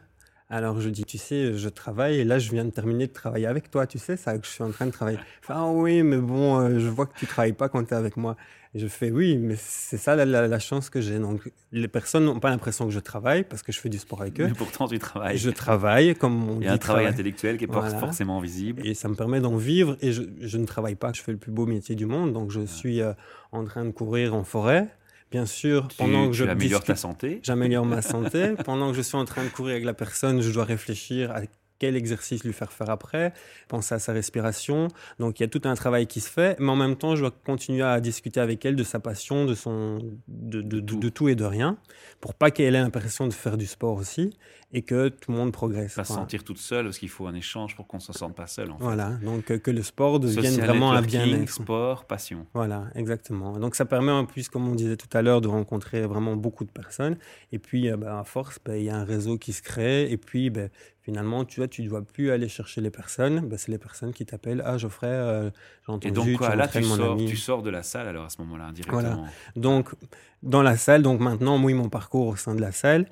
Alors 0.51 0.81
je 0.81 0.89
dis, 0.89 1.05
tu 1.05 1.17
sais, 1.17 1.55
je 1.55 1.69
travaille 1.69 2.19
et 2.19 2.25
là 2.25 2.41
je 2.41 2.51
viens 2.51 2.65
de 2.65 2.71
terminer 2.71 3.07
de 3.07 3.13
travailler 3.13 3.47
avec 3.47 3.71
toi, 3.71 3.87
tu 3.87 3.99
sais 3.99 4.17
ça, 4.17 4.37
que 4.37 4.45
je 4.45 4.51
suis 4.51 4.65
en 4.65 4.73
train 4.73 4.87
de 4.87 4.91
travailler. 4.91 5.19
ah 5.49 5.67
oui, 5.67 6.03
mais 6.03 6.19
bon, 6.19 6.59
euh, 6.59 6.81
je 6.81 6.89
vois 6.89 7.07
que 7.07 7.17
tu 7.17 7.27
travailles 7.27 7.53
pas 7.53 7.69
quand 7.69 7.85
tu 7.85 7.95
es 7.95 7.97
avec 7.97 8.17
moi. 8.17 8.37
Et 8.75 8.79
je 8.79 8.87
fais 8.87 9.11
oui, 9.11 9.37
mais 9.37 9.57
c'est 9.59 9.97
ça 9.97 10.15
la, 10.15 10.59
chance 10.61 10.91
que 10.91 11.01
j'ai. 11.01 11.19
Donc 11.19 11.51
les 11.73 11.89
personnes 11.89 12.25
n'ont 12.25 12.39
pas 12.39 12.51
l'impression 12.51 12.85
que 12.85 12.93
je 12.93 13.01
travaille 13.01 13.43
parce 13.43 13.63
que 13.63 13.73
je 13.73 13.81
fais 13.81 13.89
du 13.89 13.99
sport 13.99 14.23
avec 14.23 14.41
eux. 14.41 14.47
Mais 14.47 14.55
pourtant 14.55 14.87
tu 14.87 14.99
travailles. 15.01 15.39
Je 15.39 15.51
travaille 15.51 16.15
comme 16.15 16.49
on 16.49 16.61
Il 16.61 16.67
y 16.67 16.69
a 16.69 16.73
un 16.73 16.79
travail, 16.79 17.07
intellectuel 17.07 17.57
qui 17.57 17.65
est 17.65 17.69
pas 17.69 17.91
forcément 17.91 18.41
visible. 18.41 18.87
Et 18.87 18.95
ça 18.95 19.09
me 19.09 19.15
permet 19.15 19.41
d'en 19.41 19.57
vivre 19.57 19.97
et 20.01 20.13
je, 20.13 20.23
je, 20.41 20.59
ne 20.59 20.67
travaille 20.67 20.95
pas. 20.95 21.13
Je 21.13 21.21
fais 21.21 21.33
le 21.33 21.39
plus 21.39 21.51
beau 21.51 21.67
métier 21.67 21.97
du 21.97 22.07
monde, 22.07 22.33
donc 22.33 22.53
je 22.53 22.65
suis 22.65 23.01
euh, 23.01 23.13
en 23.51 23.65
train 23.65 23.85
de 23.85 23.91
courir 23.91 24.35
en 24.35 24.45
forêt 24.45 24.89
Bien 25.31 25.47
sûr, 25.47 25.89
pendant 25.97 26.27
que 26.27 26.33
je 26.33 26.45
améliore 26.45 26.83
ta 26.83 26.97
santé. 26.97 27.41
J'améliore 27.43 27.87
ma 27.87 28.03
santé. 28.03 28.55
pendant 28.65 28.91
que 28.91 28.97
je 28.97 29.03
suis 29.03 29.17
en 29.17 29.25
train 29.25 29.45
de 29.45 29.49
courir 29.49 29.75
avec 29.75 29.85
la 29.85 29.95
personne, 29.95 30.43
je 30.43 30.51
dois 30.51 30.65
réfléchir 30.65 31.31
à 31.31 31.41
quel 31.81 31.97
exercice 31.97 32.45
lui 32.45 32.53
faire 32.53 32.73
faire 32.73 32.91
après, 32.91 33.33
penser 33.67 33.97
à 33.97 33.99
sa 33.99 34.13
respiration. 34.13 34.87
Donc 35.19 35.41
il 35.41 35.43
y 35.43 35.47
a 35.47 35.49
tout 35.49 35.63
un 35.65 35.75
travail 35.75 36.07
qui 36.07 36.21
se 36.21 36.31
fait, 36.31 36.55
mais 36.61 36.71
en 36.71 36.77
même 36.77 36.95
temps, 36.95 37.17
je 37.17 37.23
dois 37.23 37.33
continuer 37.45 37.83
à 37.83 38.01
discuter 38.01 38.39
avec 38.39 38.65
elle 38.65 38.77
de 38.77 38.85
sa 38.85 39.01
passion, 39.01 39.47
de, 39.47 39.55
son, 39.55 39.99
de, 40.29 40.61
de, 40.61 40.81
de, 40.81 41.09
tout. 41.09 41.29
et 41.29 41.35
de 41.35 41.45
rien, 41.45 41.79
pour 42.21 42.35
pas 42.35 42.53
qu'elle 42.53 42.77
ait 42.77 42.81
l'impression 42.81 43.27
de 43.27 43.33
faire 43.33 43.57
du 43.57 43.67
sport 43.67 43.97
aussi 43.97 44.31
et 44.73 44.83
que 44.83 45.09
tout 45.09 45.33
le 45.33 45.39
monde 45.39 45.53
progresse. 45.53 45.95
Pas 45.95 46.05
se 46.05 46.13
sentir 46.13 46.45
toute 46.45 46.59
seule, 46.59 46.85
parce 46.85 46.99
qu'il 46.99 47.09
faut 47.09 47.27
un 47.27 47.35
échange 47.35 47.75
pour 47.75 47.87
qu'on 47.89 47.97
ne 47.97 48.03
se 48.03 48.13
sente 48.13 48.37
pas 48.37 48.47
seul. 48.47 48.71
En 48.71 48.79
fait. 48.79 48.85
Voilà, 48.85 49.11
donc 49.25 49.45
que 49.45 49.71
le 49.71 49.83
sport 49.83 50.21
devienne 50.21 50.61
vraiment 50.61 50.93
un 50.93 51.03
bien-être. 51.03 51.51
sport, 51.51 52.05
passion. 52.05 52.47
Voilà, 52.55 52.85
exactement. 52.95 53.59
Donc 53.59 53.75
ça 53.75 53.85
permet 53.85 54.13
en 54.13 54.27
plus, 54.27 54.49
comme 54.49 54.69
on 54.69 54.75
disait 54.75 54.97
tout 54.97 55.09
à 55.17 55.23
l'heure, 55.23 55.41
de 55.41 55.49
rencontrer 55.49 56.03
vraiment 56.03 56.37
beaucoup 56.37 56.65
de 56.65 56.71
personnes. 56.71 57.17
Et 57.53 57.59
puis, 57.59 57.91
euh, 57.91 57.97
bah, 57.97 58.21
à 58.21 58.25
force, 58.25 58.59
bah, 58.65 58.77
il 58.77 58.85
y 58.85 58.91
a 58.91 58.97
un 58.97 59.05
réseau 59.05 59.39
qui 59.39 59.53
se 59.53 59.63
crée. 59.63 60.11
Et 60.11 60.17
puis, 60.17 60.51
bah, 60.51 60.69
finalement, 61.11 61.45
tu 61.45 61.59
vois, 61.59 61.67
tu 61.67 61.83
ne 61.83 61.89
dois 61.89 62.03
plus 62.03 62.31
aller 62.31 62.49
chercher 62.49 62.81
les 62.81 62.91
personnes. 62.91 63.41
Bah, 63.49 63.57
c'est 63.59 63.73
les 63.73 63.79
personnes 63.79 64.13
qui 64.13 64.25
t'appellent. 64.25 64.63
Ah, 64.65 64.79
Geoffrey, 64.79 65.09
euh, 65.09 65.51
j'ai 65.85 65.93
entendu. 65.93 66.09
Et 66.09 66.11
donc, 66.13 66.39
quoi, 66.39 66.55
là, 66.55 66.69
tu 66.69 66.85
sors, 66.85 67.17
tu 67.17 67.37
sors 67.37 67.63
de 67.63 67.71
la 67.71 67.83
salle 67.83 68.07
alors 68.07 68.27
à 68.27 68.29
ce 68.29 68.41
moment-là, 68.43 68.71
directement. 68.73 69.01
Voilà. 69.01 69.25
Donc, 69.57 69.91
dans 70.45 70.63
la 70.63 70.77
salle, 70.77 71.03
donc 71.03 71.19
maintenant, 71.19 71.59
moi, 71.59 71.75
mon 71.75 71.89
parcours 71.89 72.29
au 72.29 72.37
sein 72.37 72.55
de 72.55 72.61
la 72.61 72.71
salle, 72.71 73.07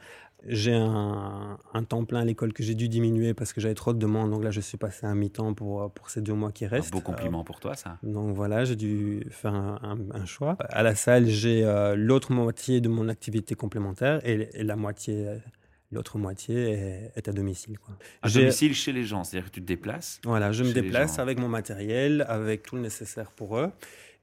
j'ai 0.46 0.74
un, 0.74 1.58
temps 1.88 2.04
plein 2.04 2.20
à 2.20 2.24
l'école 2.24 2.52
que 2.52 2.62
j'ai 2.62 2.76
dû 2.76 2.88
diminuer 2.88 3.34
parce 3.34 3.52
que 3.52 3.60
j'avais 3.60 3.74
trop 3.74 3.92
de 3.92 3.98
demandes. 3.98 4.30
Donc 4.30 4.44
là, 4.44 4.52
je 4.52 4.60
suis 4.60 4.78
passé 4.78 5.04
à 5.04 5.12
mi-temps 5.12 5.54
pour, 5.54 5.90
pour 5.90 6.10
ces 6.10 6.20
deux 6.20 6.34
mois 6.34 6.52
qui 6.52 6.66
restent. 6.66 6.94
Un 6.94 6.98
beau 6.98 7.02
compliment 7.02 7.42
pour 7.42 7.58
toi, 7.58 7.74
ça. 7.74 7.98
Donc 8.04 8.36
voilà, 8.36 8.64
j'ai 8.64 8.76
dû 8.76 9.26
faire 9.30 9.54
un, 9.54 10.24
choix. 10.24 10.56
À 10.68 10.84
la 10.84 10.94
salle, 10.94 11.26
j'ai 11.26 11.64
euh, 11.64 11.96
l'autre 11.96 12.30
moitié 12.30 12.80
de 12.80 12.88
mon 12.88 13.08
activité 13.08 13.56
complémentaire 13.56 14.20
et, 14.24 14.62
la 14.62 14.76
moitié, 14.76 15.40
l'autre 15.90 16.18
moitié 16.18 17.10
est, 17.16 17.28
à 17.28 17.32
domicile. 17.32 17.78
Quoi. 17.78 17.96
À 18.22 18.28
domicile 18.28 18.74
chez 18.74 18.92
les 18.92 19.04
gens, 19.04 19.24
c'est-à-dire 19.24 19.48
que 19.48 19.54
tu 19.54 19.62
te 19.62 19.66
déplaces 19.66 20.20
Voilà, 20.24 20.52
je 20.52 20.64
me 20.64 20.72
déplace 20.72 21.18
avec 21.18 21.38
mon 21.38 21.48
matériel, 21.48 22.24
avec 22.28 22.62
tout 22.62 22.76
le 22.76 22.82
nécessaire 22.82 23.30
pour 23.30 23.58
eux. 23.58 23.70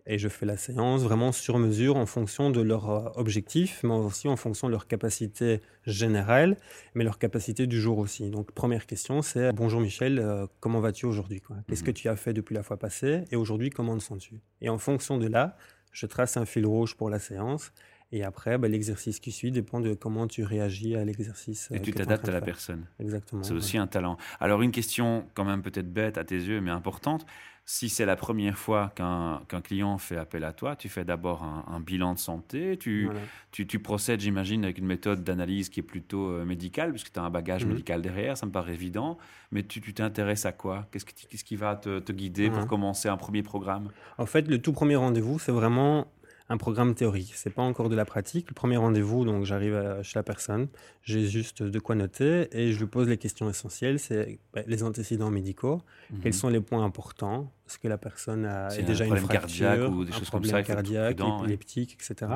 Et 0.07 0.19
je 0.19 0.29
fais 0.29 0.45
la 0.45 0.55
séance 0.55 1.01
vraiment 1.01 1.31
sur 1.31 1.57
mesure 1.57 1.95
en 1.95 2.05
fonction 2.05 2.51
de 2.51 2.61
leur 2.61 2.89
euh, 2.91 3.09
objectif, 3.15 3.81
mais 3.83 3.95
aussi 3.95 4.27
en 4.27 4.35
fonction 4.35 4.67
de 4.67 4.71
leur 4.71 4.85
capacité 4.85 5.61
générale, 5.87 6.57
mais 6.93 7.03
leur 7.03 7.17
capacité 7.17 7.65
du 7.65 7.81
jour 7.81 7.97
aussi. 7.97 8.29
Donc, 8.29 8.51
première 8.51 8.85
question, 8.85 9.23
c'est 9.23 9.51
Bonjour 9.51 9.81
Michel, 9.81 10.19
euh, 10.19 10.45
comment 10.59 10.79
vas-tu 10.79 11.07
aujourd'hui 11.07 11.41
Qu'est-ce 11.67 11.83
que 11.83 11.89
mhm. 11.89 11.95
tu 11.95 12.09
as 12.09 12.15
fait 12.17 12.33
depuis 12.33 12.53
la 12.53 12.61
fois 12.61 12.77
passée 12.77 13.23
Et 13.31 13.35
aujourd'hui, 13.35 13.71
comment 13.71 13.97
te 13.97 14.03
sens-tu? 14.03 14.35
Et 14.61 14.69
en 14.69 14.77
fonction 14.77 15.17
de 15.17 15.25
là, 15.25 15.57
je 15.91 16.05
trace 16.05 16.37
un 16.37 16.45
fil 16.45 16.67
rouge 16.67 16.95
pour 16.95 17.09
la 17.09 17.17
séance. 17.17 17.71
Et 18.15 18.23
après, 18.23 18.57
bah, 18.57 18.69
l'exercice 18.69 19.19
qui 19.19 19.33
suit 19.33 19.51
dépend 19.51 19.81
de 19.81 19.93
comment 19.93 20.25
tu 20.25 20.45
réagis 20.45 20.95
à 20.95 21.03
l'exercice. 21.03 21.67
Et 21.71 21.75
euh, 21.75 21.79
tu 21.81 21.91
t'adaptes 21.91 22.29
à 22.29 22.31
la 22.31 22.39
personne. 22.39 22.85
Exactement. 22.97 23.43
C'est 23.43 23.53
aussi 23.53 23.77
un 23.77 23.87
talent. 23.87 24.15
Alors, 24.39 24.61
une 24.61 24.71
question 24.71 25.27
quand 25.33 25.43
même 25.43 25.61
peut-être 25.61 25.91
bête 25.91 26.17
à 26.17 26.23
tes 26.23 26.37
yeux, 26.37 26.61
mais 26.61 26.71
importante. 26.71 27.25
Si 27.65 27.89
c'est 27.89 28.05
la 28.05 28.15
première 28.15 28.57
fois 28.57 28.93
qu'un 28.95 29.61
client 29.61 29.97
fait 29.97 30.15
appel 30.15 30.45
à 30.45 30.53
toi, 30.53 30.77
tu 30.77 30.87
fais 30.87 31.03
d'abord 31.03 31.43
un, 31.43 31.79
bilan 31.81 32.13
de 32.13 32.19
santé, 32.19 32.77
tu, 32.77 33.09
tu, 33.51 33.79
procèdes, 33.79 34.21
j'imagine, 34.21 34.63
avec 34.63 34.77
une 34.77 34.85
méthode 34.85 35.25
d'analyse 35.25 35.67
qui 35.67 35.81
est 35.81 35.83
plutôt 35.83 36.29
euh, 36.29 36.45
médicale, 36.45 36.91
puisque 36.91 37.11
tu 37.11 37.19
as 37.19 37.23
un 37.23 37.29
bagage 37.29 37.65
mhm. 37.65 37.71
médical 37.71 38.01
derrière, 38.01 38.37
ça 38.37 38.45
me 38.45 38.51
paraît 38.51 38.75
évident, 38.75 39.17
mais 39.51 39.63
tu 39.63 39.81
t'intéresses 39.93 40.45
à 40.45 40.53
quoi? 40.53 40.87
Qu'est-ce 40.91 41.05
qui, 41.05 41.25
qui 41.27 41.55
va 41.57 41.75
te, 41.75 41.99
te 41.99 42.13
guider 42.13 42.49
pour 42.49 42.65
commencer 42.65 43.09
un 43.09 43.17
premier 43.17 43.43
programme? 43.43 43.89
En 44.19 44.25
fait, 44.25 44.47
le 44.47 44.61
tout 44.61 44.71
premier 44.71 44.95
rendez-vous, 44.95 45.37
c'est 45.37 45.51
vraiment 45.51 46.07
un 46.47 46.57
programme 46.57 46.93
théorique. 46.93 47.33
C'est 47.35 47.49
pas 47.49 47.63
encore 47.63 47.89
de 47.89 47.95
la 47.95 48.05
pratique. 48.05 48.49
Le 48.49 48.53
premier 48.53 48.77
rendez-vous, 48.77 49.25
donc 49.25 49.45
j'arrive 49.45 50.01
chez 50.03 50.19
la 50.19 50.23
personne, 50.23 50.67
j'ai 51.01 51.25
juste 51.25 51.63
de 51.63 51.79
quoi 51.79 51.95
noter 51.95 52.47
et 52.51 52.71
je 52.71 52.79
lui 52.79 52.85
pose 52.85 53.07
les 53.07 53.17
questions 53.17 53.49
essentielles. 53.49 53.99
C'est 53.99 54.39
bah, 54.53 54.61
les 54.67 54.83
antécédents 54.83 55.31
médicaux. 55.31 55.81
Mhm. 56.11 56.19
Quels 56.21 56.33
sont 56.33 56.49
les 56.49 56.61
points 56.61 56.83
importants? 56.83 57.51
Est-ce 57.67 57.79
que 57.79 57.87
la 57.87 57.97
personne 57.97 58.45
a 58.45 58.69
déjà 58.81 59.05
une 59.05 59.17
fracture, 59.17 59.91
ou 59.91 60.05
des 60.05 60.11
choses 60.11 60.29
comme 60.29 60.43
ça, 60.43 60.61
cardiaque, 60.61 61.19
épileptique, 61.19 61.97
etc. 61.99 62.31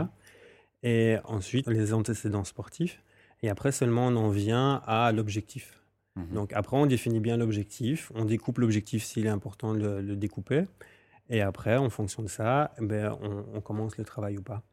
Et 0.82 1.18
ensuite 1.26 1.68
les 1.68 1.94
antécédents 1.94 2.46
sportifs. 2.46 3.04
Et 3.42 3.50
après 3.50 3.72
seulement 3.72 4.08
on 4.08 4.16
en 4.16 4.30
vient 4.30 4.82
à 4.88 5.12
l'objectif. 5.12 5.84
Mhm. 6.16 6.34
Donc 6.34 6.54
après 6.54 6.78
on 6.78 6.88
définit 6.88 7.20
bien 7.20 7.38
l'objectif. 7.38 8.12
On 8.16 8.26
découpe 8.26 8.58
l'objectif 8.58 9.04
s'il 9.04 9.28
est 9.28 9.30
important 9.30 9.76
de 9.76 10.00
le 10.00 10.16
découper. 10.16 10.66
Et 11.30 11.42
après, 11.42 11.78
en 11.78 11.90
fonction 11.90 12.24
de 12.24 12.28
ça, 12.30 12.72
ben, 12.80 13.16
on, 13.22 13.46
on 13.54 13.62
commence 13.62 13.98
le 13.98 14.04
travail 14.04 14.38
ou 14.38 14.42
pas. 14.42 14.64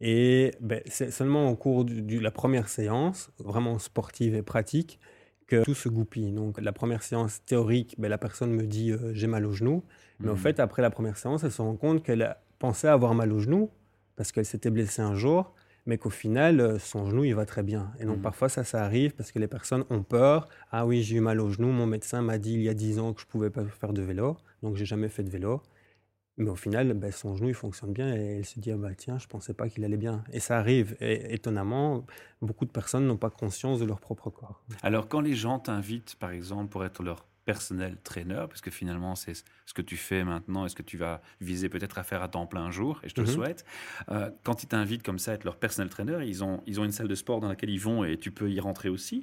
Et 0.00 0.52
ben, 0.60 0.80
c'est 0.86 1.10
seulement 1.10 1.50
au 1.50 1.56
cours 1.56 1.84
de 1.84 2.18
la 2.20 2.30
première 2.30 2.68
séance, 2.68 3.30
vraiment 3.38 3.78
sportive 3.78 4.34
et 4.34 4.42
pratique, 4.42 5.00
que 5.46 5.62
tout 5.64 5.74
se 5.74 5.88
goupille. 5.88 6.32
Donc 6.32 6.60
la 6.60 6.72
première 6.72 7.02
séance 7.02 7.42
théorique, 7.44 7.94
ben, 7.98 8.08
la 8.08 8.18
personne 8.18 8.50
me 8.52 8.64
dit 8.66 8.92
euh, 8.92 9.12
j'ai 9.14 9.26
mal 9.26 9.46
au 9.46 9.52
genou. 9.52 9.84
Mais 10.22 10.30
en 10.30 10.34
Mhm. 10.34 10.38
fait, 10.38 10.60
après 10.60 10.82
la 10.82 10.90
première 10.90 11.16
séance, 11.16 11.44
elle 11.44 11.52
se 11.52 11.62
rend 11.62 11.76
compte 11.76 12.02
qu'elle 12.02 12.36
pensé 12.58 12.88
avoir 12.88 13.14
mal 13.14 13.32
au 13.32 13.38
genou 13.40 13.70
parce 14.16 14.32
qu'elle 14.32 14.46
s'était 14.46 14.70
blessée 14.70 15.02
un 15.02 15.14
jour, 15.14 15.54
mais 15.86 15.98
qu'au 15.98 16.10
final, 16.10 16.60
euh, 16.60 16.78
son 16.78 17.06
genou, 17.06 17.24
il 17.24 17.34
va 17.34 17.46
très 17.46 17.62
bien. 17.62 17.92
Et 18.00 18.04
donc 18.04 18.16
Mhm. 18.16 18.22
parfois, 18.22 18.48
ça, 18.48 18.64
ça 18.64 18.82
arrive 18.84 19.14
parce 19.14 19.32
que 19.32 19.38
les 19.38 19.48
personnes 19.48 19.84
ont 19.90 20.02
peur. 20.02 20.48
Ah 20.70 20.86
oui, 20.86 21.02
j'ai 21.02 21.16
eu 21.16 21.20
mal 21.20 21.40
au 21.40 21.50
genou, 21.50 21.68
mon 21.68 21.86
médecin 21.86 22.22
m'a 22.22 22.38
dit 22.38 22.54
il 22.54 22.62
y 22.62 22.68
a 22.68 22.74
10 22.74 22.98
ans 22.98 23.12
que 23.14 23.20
je 23.20 23.26
pouvais 23.26 23.50
pas 23.50 23.64
faire 23.64 23.92
de 23.92 24.02
vélo, 24.02 24.36
donc 24.62 24.76
j'ai 24.76 24.84
jamais 24.86 25.08
fait 25.08 25.22
de 25.22 25.30
vélo. 25.30 25.62
Mais 26.38 26.50
au 26.50 26.56
final, 26.56 26.92
ben, 26.92 27.10
son 27.10 27.34
genou, 27.34 27.48
il 27.48 27.54
fonctionne 27.54 27.92
bien 27.92 28.14
et 28.14 28.38
elle 28.38 28.44
se 28.44 28.60
dit, 28.60 28.70
ah 28.70 28.76
bah, 28.76 28.94
tiens, 28.94 29.18
je 29.18 29.26
pensais 29.26 29.54
pas 29.54 29.68
qu'il 29.68 29.84
allait 29.84 29.96
bien. 29.96 30.22
Et 30.32 30.40
ça 30.40 30.58
arrive. 30.58 30.96
Et 31.00 31.34
étonnamment, 31.34 32.06
beaucoup 32.42 32.66
de 32.66 32.70
personnes 32.70 33.06
n'ont 33.06 33.16
pas 33.16 33.30
conscience 33.30 33.80
de 33.80 33.86
leur 33.86 34.00
propre 34.00 34.28
corps. 34.28 34.62
Alors, 34.82 35.08
quand 35.08 35.20
les 35.20 35.34
gens 35.34 35.58
t'invitent, 35.58 36.16
par 36.16 36.30
exemple, 36.30 36.68
pour 36.68 36.84
être 36.84 37.02
leur 37.02 37.24
personnel 37.46 37.96
trainer, 38.04 38.44
parce 38.48 38.60
que 38.60 38.70
finalement, 38.70 39.14
c'est 39.14 39.32
ce 39.64 39.72
que 39.72 39.80
tu 39.82 39.96
fais 39.96 40.22
maintenant 40.24 40.66
et 40.66 40.68
ce 40.68 40.74
que 40.74 40.82
tu 40.82 40.98
vas 40.98 41.22
viser 41.40 41.68
peut-être 41.70 41.96
à 41.98 42.02
faire 42.02 42.22
à 42.22 42.28
temps 42.28 42.46
plein 42.46 42.64
un 42.64 42.70
jour, 42.70 43.00
et 43.04 43.08
je 43.08 43.14
te 43.14 43.20
le 43.22 43.26
Mhm. 43.28 43.32
souhaite, 43.32 43.64
euh, 44.10 44.30
quand 44.44 44.62
ils 44.62 44.66
t'invitent 44.66 45.02
comme 45.02 45.18
ça 45.18 45.30
à 45.30 45.34
être 45.34 45.44
leur 45.44 45.56
personnel 45.56 45.88
trainer, 45.88 46.18
ils 46.26 46.44
ont, 46.44 46.60
ils 46.66 46.78
ont 46.80 46.84
une 46.84 46.92
salle 46.92 47.08
de 47.08 47.14
sport 47.14 47.40
dans 47.40 47.48
laquelle 47.48 47.70
ils 47.70 47.80
vont 47.80 48.04
et 48.04 48.18
tu 48.18 48.30
peux 48.30 48.50
y 48.50 48.60
rentrer 48.60 48.88
aussi, 48.90 49.22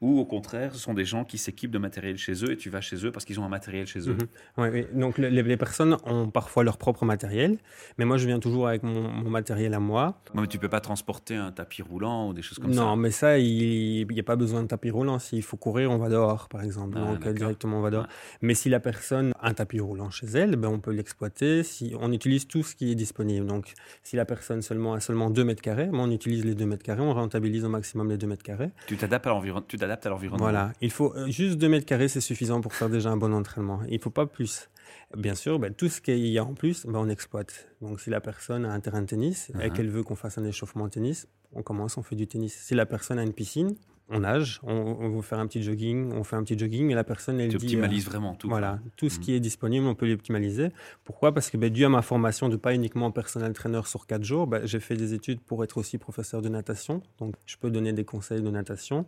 ou 0.00 0.18
au 0.18 0.24
contraire, 0.24 0.72
ce 0.74 0.78
sont 0.78 0.94
des 0.94 1.04
gens 1.04 1.24
qui 1.24 1.36
s'équipent 1.38 1.70
de 1.70 1.78
matériel 1.78 2.16
chez 2.16 2.44
eux 2.44 2.52
et 2.52 2.56
tu 2.56 2.70
vas 2.70 2.80
chez 2.80 3.04
eux 3.06 3.10
parce 3.12 3.24
qu'ils 3.24 3.40
ont 3.40 3.44
un 3.44 3.48
matériel 3.48 3.86
chez 3.86 4.08
eux. 4.08 4.14
Mhm. 4.14 4.26
Oui. 4.58 4.86
Donc 4.94 5.18
le- 5.18 5.28
les, 5.28 5.42
les 5.42 5.56
personnes 5.56 5.96
ont 6.04 6.28
parfois 6.30 6.62
leur 6.64 6.78
propre 6.78 7.04
matériel, 7.04 7.58
mais 7.98 8.04
moi 8.04 8.18
je 8.18 8.26
viens 8.26 8.38
toujours 8.38 8.68
avec 8.68 8.82
mon, 8.82 9.08
mon 9.08 9.30
matériel 9.30 9.74
à 9.74 9.80
moi. 9.80 10.20
Ouais, 10.34 10.42
mais 10.42 10.46
tu 10.46 10.58
peux 10.58 10.68
pas 10.68 10.80
transporter 10.80 11.34
un 11.36 11.52
tapis 11.52 11.82
roulant 11.82 12.28
ou 12.28 12.32
des 12.34 12.42
choses 12.42 12.58
comme 12.58 12.72
ça. 12.72 12.80
non, 12.82 12.96
mais 12.96 13.10
ça, 13.10 13.38
il 13.38 14.06
n'y 14.06 14.20
a 14.20 14.22
pas 14.22 14.36
besoin 14.36 14.62
de 14.62 14.68
tapis 14.68 14.90
roulant. 14.90 15.18
S'il 15.18 15.42
faut 15.42 15.56
courir, 15.56 15.90
on 15.90 15.98
va 15.98 16.08
dehors, 16.08 16.48
par 16.48 16.62
exemple. 16.62 16.98
Ah, 17.00 17.12
Donc 17.12 17.24
Ouais. 17.64 18.06
Mais 18.42 18.54
si 18.54 18.68
la 18.68 18.80
personne 18.80 19.32
a 19.40 19.48
un 19.48 19.54
tapis 19.54 19.80
roulant 19.80 20.10
chez 20.10 20.26
elle, 20.26 20.56
ben, 20.56 20.68
on 20.68 20.78
peut 20.80 20.92
l'exploiter. 20.92 21.62
Si 21.62 21.94
on 22.00 22.12
utilise 22.12 22.46
tout 22.46 22.62
ce 22.62 22.74
qui 22.74 22.90
est 22.92 22.94
disponible. 22.94 23.46
Donc 23.46 23.72
si 24.02 24.16
la 24.16 24.24
personne 24.24 24.62
seulement 24.62 24.94
a 24.94 25.00
seulement 25.00 25.30
2 25.30 25.44
mètres 25.44 25.62
carrés, 25.62 25.86
ben, 25.86 25.98
on 26.00 26.10
utilise 26.10 26.44
les 26.44 26.54
2 26.54 26.66
mètres 26.66 26.82
carrés, 26.82 27.02
on 27.02 27.14
rentabilise 27.14 27.64
au 27.64 27.68
maximum 27.68 28.10
les 28.10 28.16
2 28.18 28.26
mètres 28.26 28.42
carrés. 28.42 28.70
Tu 28.86 28.96
t'adaptes 28.96 29.26
à 29.26 29.30
l'environ- 29.30 29.62
tu 29.66 29.76
t'adaptes 29.78 30.06
à 30.06 30.10
l'environnement. 30.10 30.44
Voilà, 30.44 30.72
il 30.80 30.90
faut 30.90 31.14
euh, 31.16 31.28
juste 31.28 31.58
2 31.58 31.68
mètres 31.68 31.86
carrés, 31.86 32.08
c'est 32.08 32.20
suffisant 32.20 32.60
pour 32.60 32.74
faire 32.74 32.88
déjà 32.88 33.10
un 33.10 33.16
bon 33.16 33.32
entraînement. 33.32 33.80
Il 33.88 33.94
ne 33.96 34.00
faut 34.00 34.10
pas 34.10 34.26
plus. 34.26 34.68
Bien 35.16 35.34
sûr, 35.34 35.58
ben, 35.58 35.72
tout 35.72 35.88
ce 35.88 36.00
qu'il 36.00 36.26
y 36.26 36.38
a 36.38 36.44
en 36.44 36.54
plus, 36.54 36.86
ben, 36.86 36.98
on 36.98 37.08
exploite. 37.08 37.68
Donc 37.80 38.00
si 38.00 38.10
la 38.10 38.20
personne 38.20 38.64
a 38.64 38.72
un 38.72 38.80
terrain 38.80 39.00
de 39.02 39.06
tennis 39.06 39.50
et 39.60 39.68
Mhm. 39.68 39.72
qu'elle 39.72 39.88
veut 39.90 40.02
qu'on 40.02 40.16
fasse 40.16 40.38
un 40.38 40.44
échauffement 40.44 40.86
de 40.86 40.90
tennis, 40.90 41.26
on 41.52 41.62
commence, 41.62 41.96
on 41.96 42.02
fait 42.02 42.16
du 42.16 42.26
tennis. 42.26 42.52
Si 42.54 42.74
la 42.74 42.84
personne 42.84 43.18
a 43.18 43.22
une 43.22 43.32
piscine, 43.32 43.76
on 44.10 44.20
nage, 44.20 44.60
on, 44.62 44.72
on 44.72 45.08
veut 45.08 45.22
faire 45.22 45.38
un 45.38 45.46
petit 45.46 45.62
jogging, 45.62 46.12
on 46.12 46.24
fait 46.24 46.36
un 46.36 46.44
petit 46.44 46.58
jogging 46.58 46.90
et 46.90 46.94
la 46.94 47.04
personne, 47.04 47.40
elle 47.40 47.48
Tu 47.50 47.56
dit... 47.56 47.64
optimalises 47.66 48.04
vraiment 48.04 48.34
tout. 48.34 48.48
Voilà, 48.48 48.78
tout 48.96 49.08
ce 49.08 49.16
Mhm. 49.18 49.24
qui 49.24 49.34
est 49.34 49.40
disponible, 49.40 49.86
on 49.86 49.94
peut 49.94 50.06
l'optimaliser. 50.06 50.68
Pourquoi? 51.04 51.32
Parce 51.32 51.48
que 51.50 51.56
ben, 51.56 51.70
dû 51.70 51.84
à 51.84 51.88
ma 51.88 52.02
formation 52.02 52.48
de 52.50 52.56
pas 52.56 52.74
uniquement 52.74 53.10
personnel 53.10 53.52
trainer 53.54 53.80
sur 53.86 54.06
4 54.06 54.22
jours, 54.22 54.46
ben, 54.46 54.66
j'ai 54.66 54.78
fait 54.80 54.96
des 54.96 55.14
études 55.14 55.40
pour 55.40 55.64
être 55.64 55.78
aussi 55.78 55.96
professeur 55.96 56.42
de 56.42 56.48
natation. 56.50 57.02
Donc, 57.18 57.34
je 57.46 57.56
peux 57.56 57.70
donner 57.70 57.92
des 57.94 58.04
conseils 58.04 58.42
de 58.42 58.50
natation. 58.50 59.06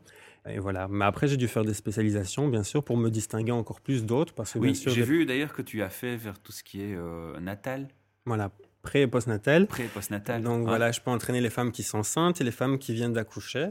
Et 0.49 0.59
voilà. 0.59 0.88
Mais 0.88 1.05
après, 1.05 1.29
j'ai 1.29 1.37
dû 1.37 1.47
faire 1.49 1.65
des 1.65 1.75
spécialisations, 1.75 2.49
bien 2.49 2.62
sûr, 2.62 2.83
pour 2.83 2.97
me 2.97 3.11
distinguer 3.11 3.53
encore 3.53 3.81
plus 3.83 4.05
d'autres. 4.07 4.33
Parce 4.33 4.53
que, 4.55 4.59
Oui, 4.59 4.75
j'ai 4.75 5.03
vu 5.03 5.26
d'ailleurs 5.26 5.53
que 5.53 5.62
tu 5.62 5.83
as 5.83 5.91
fait 5.91 6.17
vers 6.17 6.38
tout 6.38 6.53
ce 6.53 6.62
qui 6.65 6.81
est 6.81 6.95
euh, 6.97 7.38
natal, 7.41 7.88
voilà, 8.25 8.50
pré- 8.83 9.03
et 9.03 9.07
postnatal. 9.07 9.67
pré- 9.67 9.85
et 9.85 9.88
postnatal. 9.88 10.43
Donc, 10.43 10.61
Ouais. 10.61 10.65
voilà, 10.69 10.91
je 10.91 11.00
peux 11.00 11.11
entraîner 11.11 11.41
les 11.41 11.50
femmes 11.50 11.71
qui 11.71 11.83
sont 11.83 11.99
enceintes 11.99 12.41
et 12.41 12.45
les 12.45 12.50
femmes 12.50 12.79
qui 12.79 12.95
viennent 12.95 13.12
d'accoucher. 13.12 13.69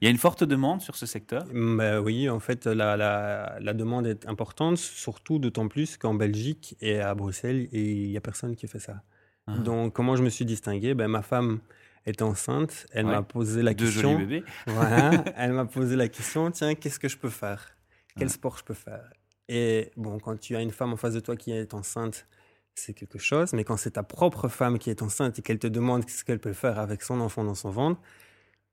Il 0.00 0.04
y 0.04 0.08
a 0.08 0.10
une 0.10 0.18
forte 0.18 0.44
demande 0.44 0.80
sur 0.80 0.96
ce 0.96 1.06
secteur. 1.06 1.44
Ben 1.52 1.98
oui, 2.00 2.28
en 2.28 2.40
fait, 2.40 2.66
la, 2.66 2.96
la, 2.96 3.56
la 3.60 3.72
demande 3.74 4.06
est 4.06 4.26
importante, 4.28 4.76
surtout 4.78 5.38
d'autant 5.38 5.68
plus 5.68 5.96
qu'en 5.96 6.14
Belgique 6.14 6.76
et 6.80 7.00
à 7.00 7.14
Bruxelles, 7.14 7.68
il 7.72 8.08
n'y 8.10 8.16
a 8.16 8.20
personne 8.20 8.56
qui 8.56 8.66
fait 8.66 8.78
ça. 8.80 9.02
Ah. 9.46 9.56
Donc, 9.58 9.92
comment 9.92 10.16
je 10.16 10.22
me 10.22 10.28
suis 10.30 10.44
distingué? 10.44 10.94
Ben, 10.94 11.08
Ma 11.08 11.22
femme 11.22 11.60
est 12.06 12.20
enceinte, 12.22 12.86
elle 12.92 13.06
Ouais. 13.06 13.12
m'a 13.12 13.22
posé 13.22 13.62
la 13.62 13.74
Deux 13.74 13.86
jolis 13.86 13.94
question. 13.94 14.18
bébés. 14.18 14.44
Voilà, 14.66 15.24
elle 15.36 15.52
m'a 15.52 15.66
posé 15.66 15.94
la 15.96 16.08
question 16.08 16.50
tiens, 16.50 16.74
qu'est-ce 16.74 16.98
que 16.98 17.08
je 17.08 17.16
peux 17.16 17.30
faire? 17.30 17.76
Quel 18.16 18.28
Ouais. 18.28 18.32
sport 18.34 18.58
je 18.58 18.64
peux 18.64 18.74
faire 18.74 19.10
Et 19.48 19.90
bon, 19.96 20.18
quand 20.18 20.38
tu 20.38 20.56
as 20.56 20.62
une 20.62 20.70
femme 20.72 20.92
en 20.92 20.96
face 20.96 21.14
de 21.14 21.20
toi 21.20 21.36
qui 21.36 21.52
est 21.52 21.74
enceinte, 21.74 22.26
c'est 22.74 22.94
quelque 22.94 23.18
chose, 23.18 23.52
mais 23.52 23.64
quand 23.64 23.76
c'est 23.76 23.92
ta 23.92 24.02
propre 24.02 24.48
femme 24.48 24.78
qui 24.78 24.90
est 24.90 25.02
enceinte 25.02 25.38
et 25.38 25.42
qu'elle 25.42 25.58
te 25.58 25.66
demande 25.66 26.08
ce 26.08 26.24
qu'elle 26.24 26.38
peut 26.40 26.52
faire 26.54 26.78
avec 26.78 27.02
son 27.02 27.20
enfant 27.20 27.44
dans 27.44 27.54
son 27.54 27.70
ventre, 27.70 28.00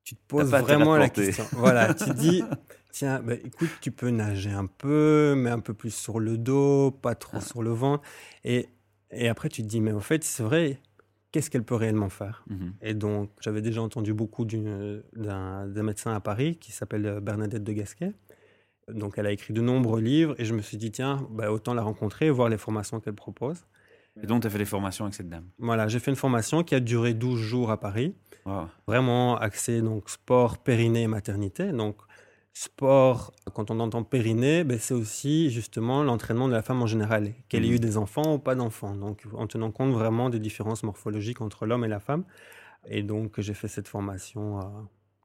tu 0.03 0.15
te 0.15 0.21
poses 0.27 0.49
vraiment 0.49 0.95
la 0.97 1.09
question. 1.09 1.45
Voilà, 1.53 1.93
tu 1.93 2.05
te 2.05 2.11
dis 2.11 2.43
tiens, 2.91 3.19
ben, 3.19 3.39
écoute, 3.43 3.69
tu 3.81 3.91
peux 3.91 4.09
nager 4.09 4.51
un 4.51 4.65
peu, 4.65 5.35
mais 5.37 5.49
un 5.49 5.59
peu 5.59 5.73
plus 5.73 5.93
sur 5.93 6.19
le 6.19 6.37
dos, 6.37 6.91
pas 6.91 7.15
trop 7.15 7.37
Ah. 7.37 7.41
sur 7.41 7.61
le 7.63 7.71
ventre. 7.71 8.03
Et, 8.43 8.69
et 9.11 9.27
après, 9.29 9.49
tu 9.49 9.61
te 9.61 9.67
dis 9.67 9.81
mais 9.81 9.91
en 9.91 9.99
fait, 9.99 10.23
c'est 10.23 10.43
vrai, 10.43 10.79
qu'est-ce 11.31 11.49
qu'elle 11.51 11.63
peut 11.63 11.75
réellement 11.75 12.09
faire? 12.09 12.43
Mhm. 12.49 12.73
et 12.81 12.93
donc, 12.95 13.29
j'avais 13.39 13.61
déjà 13.61 13.81
entendu 13.81 14.13
beaucoup 14.13 14.45
d'un 14.45 15.03
médecin 15.83 16.13
à 16.13 16.19
Paris 16.19 16.57
qui 16.57 16.71
s'appelle 16.71 17.05
euh, 17.05 17.19
Bernadette 17.19 17.63
de 17.63 17.73
Gasquet. 17.73 18.13
Donc, 18.91 19.19
elle 19.19 19.27
a 19.27 19.31
écrit 19.31 19.53
de 19.53 19.61
nombreux 19.61 20.01
livres 20.01 20.33
et 20.39 20.45
je 20.45 20.53
me 20.55 20.61
suis 20.63 20.77
dit, 20.77 20.91
tiens, 20.91 21.27
bah, 21.29 21.51
autant 21.51 21.75
la 21.75 21.83
rencontrer 21.83 22.25
et 22.25 22.29
voir 22.31 22.49
les 22.49 22.57
formations 22.57 22.99
qu'elle 22.99 23.13
propose. 23.13 23.65
Et 24.21 24.27
donc, 24.27 24.41
tu 24.41 24.47
as 24.47 24.49
fait 24.49 24.57
des 24.57 24.65
formations 24.65 25.05
avec 25.05 25.15
cette 25.15 25.29
dame. 25.29 25.45
Voilà, 25.59 25.87
j'ai 25.87 25.99
fait 25.99 26.11
une 26.11 26.17
formation 26.17 26.63
qui 26.63 26.75
a 26.75 26.79
duré 26.79 27.13
12 27.13 27.39
jours 27.39 27.71
à 27.71 27.79
Paris, 27.79 28.15
Wow. 28.45 28.67
vraiment 28.87 29.37
axée 29.37 29.81
donc 29.81 30.09
sport, 30.09 30.57
périnée 30.57 31.03
et 31.03 31.07
maternité. 31.07 31.71
Donc, 31.71 31.97
sport, 32.53 33.31
quand 33.53 33.71
on 33.71 33.79
entend 33.79 34.03
périnée, 34.03 34.63
ben, 34.63 34.77
c'est 34.79 34.93
aussi 34.93 35.49
justement 35.51 36.03
l'entraînement 36.03 36.47
de 36.47 36.53
la 36.53 36.61
femme 36.61 36.81
en 36.81 36.87
général, 36.87 37.33
qu'elle 37.47 37.63
ait 37.63 37.69
Mhm. 37.69 37.75
eu 37.75 37.79
des 37.79 37.97
enfants 37.97 38.33
ou 38.35 38.39
pas 38.39 38.55
d'enfants. 38.55 38.95
Donc, 38.95 39.23
en 39.33 39.47
tenant 39.47 39.71
compte 39.71 39.93
vraiment 39.93 40.29
des 40.29 40.39
différences 40.39 40.83
morphologiques 40.83 41.41
entre 41.41 41.65
l'homme 41.65 41.85
et 41.85 41.87
la 41.87 41.99
femme. 41.99 42.23
Et 42.87 43.03
donc, 43.03 43.39
j'ai 43.39 43.53
fait 43.53 43.67
cette 43.67 43.87
formation 43.87 44.59
euh, 44.59 44.63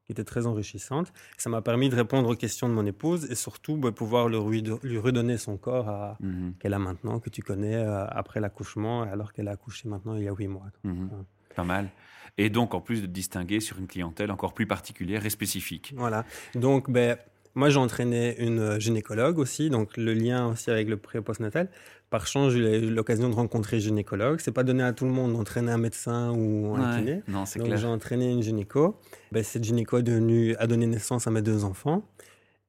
qui 0.05 0.13
était 0.13 0.25
très 0.25 0.47
enrichissante. 0.47 1.13
Ça 1.39 1.49
m'a 1.51 1.63
permis 1.63 1.89
de 1.89 1.97
répondre 1.97 2.29
aux 2.31 2.35
questions 2.37 2.69
de 2.69 2.75
mon 2.75 2.85
épouse 2.87 3.31
et 3.31 3.35
surtout 3.35 3.77
ben, 3.77 3.91
pouvoir 3.93 4.29
lui, 4.29 4.63
lui 4.83 4.99
redonner 4.99 5.39
son 5.39 5.57
corps 5.57 5.89
à- 5.89 6.17
Mhm. 6.21 6.55
qu'elle 6.61 6.75
a 6.75 6.79
maintenant, 6.79 7.21
que 7.21 7.31
tu 7.31 7.43
connais 7.43 7.75
euh, 7.77 8.07
après 8.09 8.41
l'accouchement, 8.41 9.03
alors 9.03 9.33
qu'elle 9.33 9.49
a 9.49 9.53
accouché 9.53 9.89
maintenant 9.89 10.15
il 10.17 10.25
y 10.25 10.29
a 10.29 10.33
huit 10.35 10.49
mois. 10.49 10.67
Mhm. 10.85 11.05
Ouais. 11.13 11.25
Pas 11.57 11.65
mal. 11.65 11.89
Et 12.37 12.51
donc, 12.51 12.75
en 12.75 12.81
plus 12.81 13.01
de 13.01 13.07
distinguer 13.07 13.61
sur 13.61 13.79
une 13.79 13.87
clientèle 13.87 14.31
encore 14.33 14.55
plus 14.55 14.67
particulière 14.67 15.25
et 15.25 15.31
spécifique. 15.31 15.95
Voilà. 15.97 16.25
Donc, 16.57 16.91
ben, 16.91 17.17
moi, 17.55 17.71
j'ai 17.71 17.79
entraîné 17.79 18.37
une 18.41 18.59
euh, 18.59 18.79
gynécologue 18.81 19.39
aussi, 19.39 19.71
donc 19.71 19.97
le 19.97 20.13
lien 20.15 20.49
aussi 20.49 20.71
avec 20.71 20.89
le 20.89 20.97
pré- 20.97 21.21
postnatal. 21.23 21.69
Par 22.11 22.27
chance, 22.27 22.53
j'ai 22.53 22.79
eu 22.79 22.91
l'occasion 22.91 23.29
de 23.29 23.35
rencontrer 23.35 23.77
une 23.79 23.83
gynécologue. 23.83 24.39
C'est 24.41 24.53
pas 24.53 24.63
donné 24.63 24.83
à 24.83 24.93
tout 24.93 25.05
le 25.05 25.11
monde 25.11 25.33
d'entraîner 25.33 25.73
un 25.73 25.79
médecin 25.79 26.31
ou 26.33 26.75
un 26.77 26.93
Ouais. 26.93 26.99
kiné. 27.01 27.23
Non, 27.29 27.45
c'est 27.47 27.59
Donc, 27.59 27.69
clair. 27.69 27.79
j'ai 27.79 27.87
entraîné 27.87 28.31
une 28.31 28.43
gynéco. 28.43 28.97
Ben, 29.33 29.43
cette 29.43 29.65
gynéco 29.65 29.97
a 29.97 30.03
donné 30.03 30.87
naissance 30.87 31.27
à 31.27 31.31
mes 31.31 31.43
deux 31.43 31.65
enfants. 31.65 32.05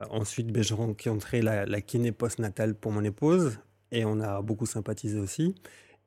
Euh, 0.02 0.06
Ensuite, 0.10 0.52
ben, 0.52 0.64
j'ai 0.64 0.74
rencontré 0.74 1.42
la, 1.42 1.66
la 1.66 1.82
kiné 1.82 2.12
postnatale 2.12 2.74
pour 2.76 2.92
mon 2.92 3.04
épouse 3.04 3.60
et 3.92 4.04
on 4.06 4.20
a 4.20 4.42
beaucoup 4.42 4.66
sympathisé 4.66 5.20
aussi. 5.20 5.54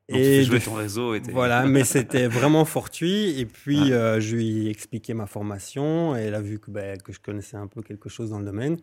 Donc, 0.09 0.19
tu 0.21 0.45
fais 0.45 0.57
Et 0.57 0.59
ton 0.59 0.73
réseau. 0.73 1.13
Et 1.15 1.21
voilà, 1.31 1.65
mais 1.65 1.83
c'était 1.83 2.27
vraiment 2.27 2.65
fortuit. 2.65 3.39
Et 3.39 3.45
puis, 3.45 3.91
Ah. 3.93 3.95
euh, 3.95 4.19
je 4.19 4.35
lui 4.35 4.67
ai 4.67 4.69
expliqué 4.69 5.13
ma 5.13 5.25
formation. 5.27 6.15
Et 6.17 6.21
elle 6.21 6.35
a 6.35 6.41
vu 6.41 6.59
que, 6.59 6.71
ben, 6.71 6.97
que 7.01 7.11
je 7.13 7.19
connaissais 7.19 7.57
un 7.57 7.67
peu 7.67 7.81
quelque 7.81 8.09
chose 8.09 8.29
dans 8.31 8.39
le 8.39 8.45
domaine. 8.45 8.77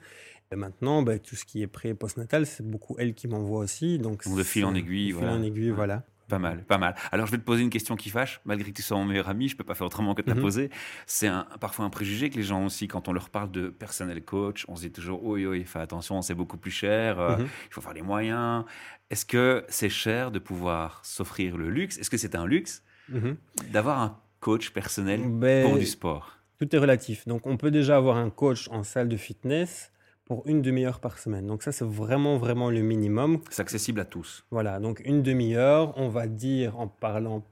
Et 0.52 0.56
maintenant, 0.56 1.02
ben, 1.02 1.18
tout 1.18 1.34
ce 1.34 1.44
qui 1.44 1.62
est 1.62 1.66
pré- 1.66 1.88
et 1.88 1.94
postnatal, 1.94 2.46
c'est 2.46 2.64
beaucoup 2.64 2.94
elle 2.98 3.14
qui 3.14 3.26
m'envoie 3.28 3.58
aussi. 3.60 3.98
Donc, 3.98 4.22
de 4.32 4.42
fil 4.44 4.64
en 4.64 4.74
aiguille, 4.74 5.08
de 5.08 5.12
fil 5.14 5.24
voilà. 5.24 5.32
en 5.34 5.42
aiguille, 5.42 5.70
Ouais. 5.70 5.76
voilà. 5.76 6.04
Pas 6.28 6.38
mal, 6.40 6.64
pas 6.64 6.78
mal. 6.78 6.96
Alors, 7.12 7.26
je 7.26 7.30
vais 7.32 7.38
te 7.38 7.44
poser 7.44 7.62
une 7.62 7.70
question 7.70 7.94
qui 7.94 8.10
fâche, 8.10 8.40
malgré 8.44 8.70
que 8.72 8.76
tu 8.76 8.82
sois 8.82 8.96
mon 8.96 9.04
meilleur 9.04 9.28
ami, 9.28 9.48
je 9.48 9.56
peux 9.56 9.62
pas 9.64 9.74
faire 9.76 9.86
autrement 9.86 10.14
que 10.14 10.22
de 10.22 10.28
la 10.28 10.34
Mhm. 10.34 10.40
poser. 10.40 10.70
C'est 11.06 11.28
un, 11.28 11.46
parfois 11.60 11.84
un 11.84 11.90
préjugé 11.90 12.30
que 12.30 12.36
les 12.36 12.42
gens 12.42 12.62
ont 12.62 12.66
aussi, 12.66 12.88
quand 12.88 13.06
on 13.08 13.12
leur 13.12 13.30
parle 13.30 13.50
de 13.52 13.68
personnel 13.68 14.24
coach, 14.24 14.64
on 14.66 14.74
se 14.74 14.80
dit 14.82 14.90
toujours, 14.90 15.22
oui, 15.24 15.46
oui, 15.46 15.64
fais 15.64 15.78
attention, 15.78 16.22
c'est 16.22 16.34
beaucoup 16.34 16.56
plus 16.56 16.72
cher, 16.72 17.20
euh, 17.20 17.36
Mhm. 17.36 17.46
il 17.68 17.72
faut 17.72 17.80
faire 17.80 17.92
les 17.94 18.02
moyens. 18.02 18.64
Est-ce 19.10 19.24
que 19.24 19.64
c'est 19.68 19.88
cher 19.88 20.32
de 20.32 20.40
pouvoir 20.40 21.00
s'offrir 21.04 21.56
le 21.56 21.70
luxe? 21.70 21.96
Est-ce 21.98 22.10
que 22.10 22.16
c'est 22.16 22.34
un 22.34 22.44
luxe 22.46 22.82
Mhm. 23.08 23.36
d'avoir 23.70 24.00
un 24.00 24.18
coach 24.40 24.70
personnel 24.70 25.20
Ben, 25.24 25.62
pour 25.62 25.78
du 25.78 25.86
sport? 25.86 26.38
Tout 26.58 26.74
est 26.74 26.78
relatif. 26.78 27.26
Donc, 27.28 27.46
on 27.46 27.56
peut 27.56 27.70
déjà 27.70 27.96
avoir 27.96 28.16
un 28.16 28.30
coach 28.30 28.68
en 28.70 28.82
salle 28.82 29.08
de 29.08 29.16
fitness 29.16 29.92
pour 30.26 30.46
une 30.46 30.60
demi-heure 30.60 31.00
par 31.00 31.18
semaine. 31.18 31.46
Donc, 31.46 31.62
ça, 31.62 31.72
c'est 31.72 31.84
vraiment, 31.86 32.36
vraiment 32.36 32.70
le 32.70 32.82
minimum. 32.82 33.40
C'est 33.50 33.62
accessible 33.62 34.00
à 34.00 34.04
tous. 34.04 34.44
Voilà, 34.50 34.78
donc 34.80 35.00
une 35.04 35.22
demi-heure, 35.22 35.94
on 35.96 36.08
va 36.08 36.26
dire 36.26 36.78
en 36.78 36.88
parlant 36.88 37.42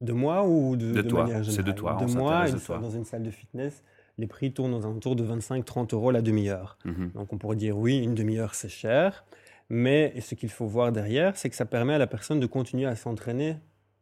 de 0.00 0.12
moi 0.12 0.46
ou 0.46 0.76
de, 0.76 0.92
De 0.92 1.02
toi, 1.02 1.24
manière 1.24 1.44
c'est 1.44 1.62
de 1.62 1.72
toi, 1.72 1.96
De 2.00 2.12
moi, 2.12 2.50
de 2.50 2.58
toi. 2.58 2.78
dans 2.78 2.90
une 2.90 3.04
salle 3.04 3.22
de 3.22 3.30
fitness, 3.30 3.82
les 4.16 4.26
prix 4.26 4.52
tournent 4.52 4.74
aux 4.74 4.84
alentours 4.84 5.16
de 5.16 5.24
25-30 5.24 5.94
euros 5.94 6.10
la 6.10 6.22
demi-heure. 6.22 6.76
Mhm. 6.84 7.12
Donc 7.14 7.32
on 7.32 7.38
pourrait 7.38 7.56
dire 7.56 7.76
oui, 7.78 7.98
une 7.98 8.14
demi-heure 8.14 8.54
c'est 8.54 8.68
cher, 8.68 9.24
Mais 9.70 10.18
ce 10.20 10.34
qu'il 10.34 10.50
faut 10.50 10.66
voir 10.66 10.92
derrière, 10.92 11.36
c'est 11.36 11.50
que 11.50 11.56
ça 11.56 11.66
permet 11.66 11.94
à 11.94 11.98
la 11.98 12.06
personne 12.06 12.40
de 12.40 12.46
continuer 12.46 12.86
à 12.86 12.96
s'entraîner 12.96 13.56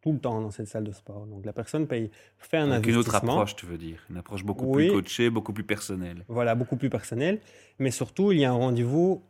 tout 0.06 0.12
le 0.12 0.18
temps 0.20 0.40
dans 0.40 0.52
cette 0.52 0.68
salle 0.68 0.84
de 0.84 0.92
sport. 0.92 1.26
Donc 1.26 1.44
la 1.44 1.52
personne 1.52 1.88
paye, 1.88 2.12
fait 2.38 2.58
un 2.58 2.66
Donc 2.66 2.74
investissement. 2.86 2.92
une 2.94 3.00
autre 3.00 3.14
approche, 3.16 3.56
tu 3.56 3.66
veux 3.66 3.76
dire. 3.76 3.98
Une 4.08 4.16
approche 4.18 4.44
beaucoup 4.44 4.66
Oui. 4.66 4.86
plus 4.86 5.02
coachée, 5.02 5.30
beaucoup 5.30 5.52
plus 5.52 5.64
personnelle. 5.64 6.24
Voilà, 6.28 6.54
beaucoup 6.54 6.76
plus 6.76 6.90
personnel. 6.90 7.40
Mais 7.80 7.90
surtout, 7.90 8.30
il 8.30 8.38
y 8.38 8.44
a 8.44 8.50
un 8.50 8.54
rendez-vous 8.54 9.20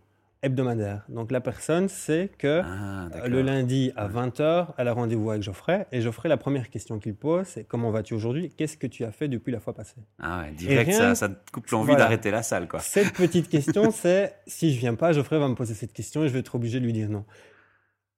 hebdomadaire. 0.42 1.02
Donc 1.09 1.33
la 1.33 1.40
personne 1.40 1.88
sait 1.88 2.30
que 2.38 2.61
Ah, 2.62 3.09
euh, 3.14 3.26
le 3.26 3.40
lundi 3.40 3.90
à 3.97 4.06
20h, 4.06 4.75
elle 4.76 4.87
a 4.88 4.92
rendez-vous 4.92 5.30
avec 5.30 5.42
Geoffrey. 5.42 5.87
Et 5.92 6.02
Geoffrey, 6.02 6.28
la 6.28 6.37
première 6.37 6.68
question 6.68 6.99
qu'il 6.99 7.14
pose, 7.14 7.47
c'est 7.47 7.64
comment 7.64 7.90
vas-tu 7.90 8.12
aujourd'hui? 8.12 8.50
Qu'est-ce 8.54 8.76
que 8.76 8.87
tu 8.87 9.04
as 9.04 9.12
fait 9.12 9.28
depuis 9.28 9.50
la 9.52 9.61
fois 9.61 9.73
passée? 9.73 9.97
Ah 10.21 10.42
ouais, 10.42 10.50
direct, 10.52 10.90
rien- 10.90 10.99
ça, 10.99 11.14
ça 11.14 11.28
te 11.30 11.50
coupe 11.50 11.66
l'envie 11.71 11.87
Voilà. 11.87 12.00
d'arrêter 12.04 12.30
la 12.30 12.42
salle, 12.42 12.68
quoi. 12.68 12.80
Cette 12.80 13.14
petite 13.14 13.49
question, 13.49 13.90
c'est 13.90 14.35
si 14.47 14.75
je 14.75 14.78
viens 14.78 14.95
pas, 14.95 15.12
Geoffrey 15.12 15.38
va 15.38 15.49
me 15.49 15.54
poser 15.54 15.73
cette 15.73 15.95
question 15.95 16.23
et 16.23 16.28
je 16.28 16.35
vais 16.35 16.40
être 16.40 16.54
obligé 16.54 16.80
de 16.80 16.85
lui 16.85 16.92
dire 16.92 17.09
non. 17.09 17.25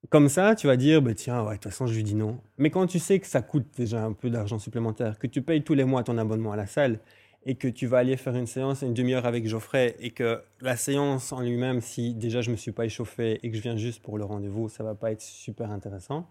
Comme 0.07 0.29
ça, 0.29 0.55
tu 0.55 0.67
vas 0.67 0.77
dire, 0.77 1.01
bah, 1.01 1.13
tiens, 1.13 1.43
ouais, 1.43 1.49
de 1.49 1.53
toute 1.55 1.71
façon, 1.71 1.85
je 1.85 1.93
lui 1.93 2.03
dis 2.03 2.15
non. 2.15 2.39
Mais 2.57 2.69
quand 2.69 2.87
tu 2.87 2.99
sais 2.99 3.19
que 3.19 3.27
ça 3.27 3.41
coûte 3.41 3.67
déjà 3.77 4.03
un 4.03 4.13
peu 4.13 4.29
d'argent 4.29 4.57
supplémentaire, 4.57 5.19
que 5.19 5.27
tu 5.27 5.41
payes 5.41 5.61
tous 5.61 5.73
les 5.73 5.83
mois 5.83 6.03
ton 6.03 6.17
abonnement 6.17 6.53
à 6.53 6.55
la 6.55 6.67
salle 6.67 6.99
et 7.45 7.55
que 7.55 7.67
tu 7.67 7.85
vas 7.85 7.97
aller 7.99 8.15
faire 8.15 8.35
une 8.35 8.47
séance, 8.47 8.81
une 8.81 8.93
demi-heure 8.93 9.25
avec 9.25 9.45
Geoffrey 9.47 9.95
et 9.99 10.11
que 10.11 10.41
la 10.61 10.77
séance 10.77 11.31
en 11.33 11.41
lui-même, 11.41 11.81
si 11.81 12.13
déjà 12.13 12.41
je 12.41 12.49
me 12.49 12.55
suis 12.55 12.71
pas 12.71 12.85
échauffé 12.85 13.39
et 13.43 13.51
que 13.51 13.57
je 13.57 13.61
viens 13.61 13.75
juste 13.77 14.01
pour 14.01 14.17
le 14.17 14.23
rendez-vous, 14.23 14.69
ça 14.69 14.83
va 14.83 14.95
pas 14.95 15.11
être 15.11 15.21
super 15.21 15.69
intéressant. 15.69 16.27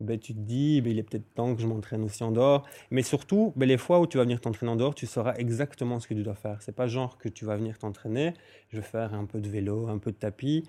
Ben, 0.00 0.18
tu 0.18 0.34
te 0.34 0.40
dis, 0.40 0.80
ben, 0.80 0.90
il 0.90 0.98
est 0.98 1.04
peut-être 1.04 1.32
temps 1.34 1.54
que 1.54 1.62
je 1.62 1.66
m'entraîne 1.66 2.02
aussi 2.02 2.24
en 2.24 2.32
dehors. 2.32 2.66
Mais 2.90 3.02
surtout, 3.02 3.52
ben, 3.56 3.66
les 3.68 3.78
fois 3.78 4.00
où 4.00 4.06
tu 4.06 4.16
vas 4.16 4.24
venir 4.24 4.40
t'entraîner 4.40 4.72
en 4.72 4.76
dehors, 4.76 4.94
tu 4.94 5.06
sauras 5.06 5.34
exactement 5.36 6.00
ce 6.00 6.08
que 6.08 6.14
tu 6.14 6.22
dois 6.22 6.34
faire. 6.34 6.60
C'est 6.60 6.74
pas 6.74 6.88
genre 6.88 7.18
que 7.18 7.28
tu 7.28 7.44
vas 7.44 7.56
venir 7.56 7.78
t'entraîner, 7.78 8.34
je 8.70 8.78
vais 8.78 8.82
faire 8.82 9.14
un 9.14 9.26
peu 9.26 9.40
de 9.40 9.48
vélo, 9.48 9.88
un 9.88 9.98
peu 9.98 10.10
de 10.10 10.16
tapis, 10.16 10.64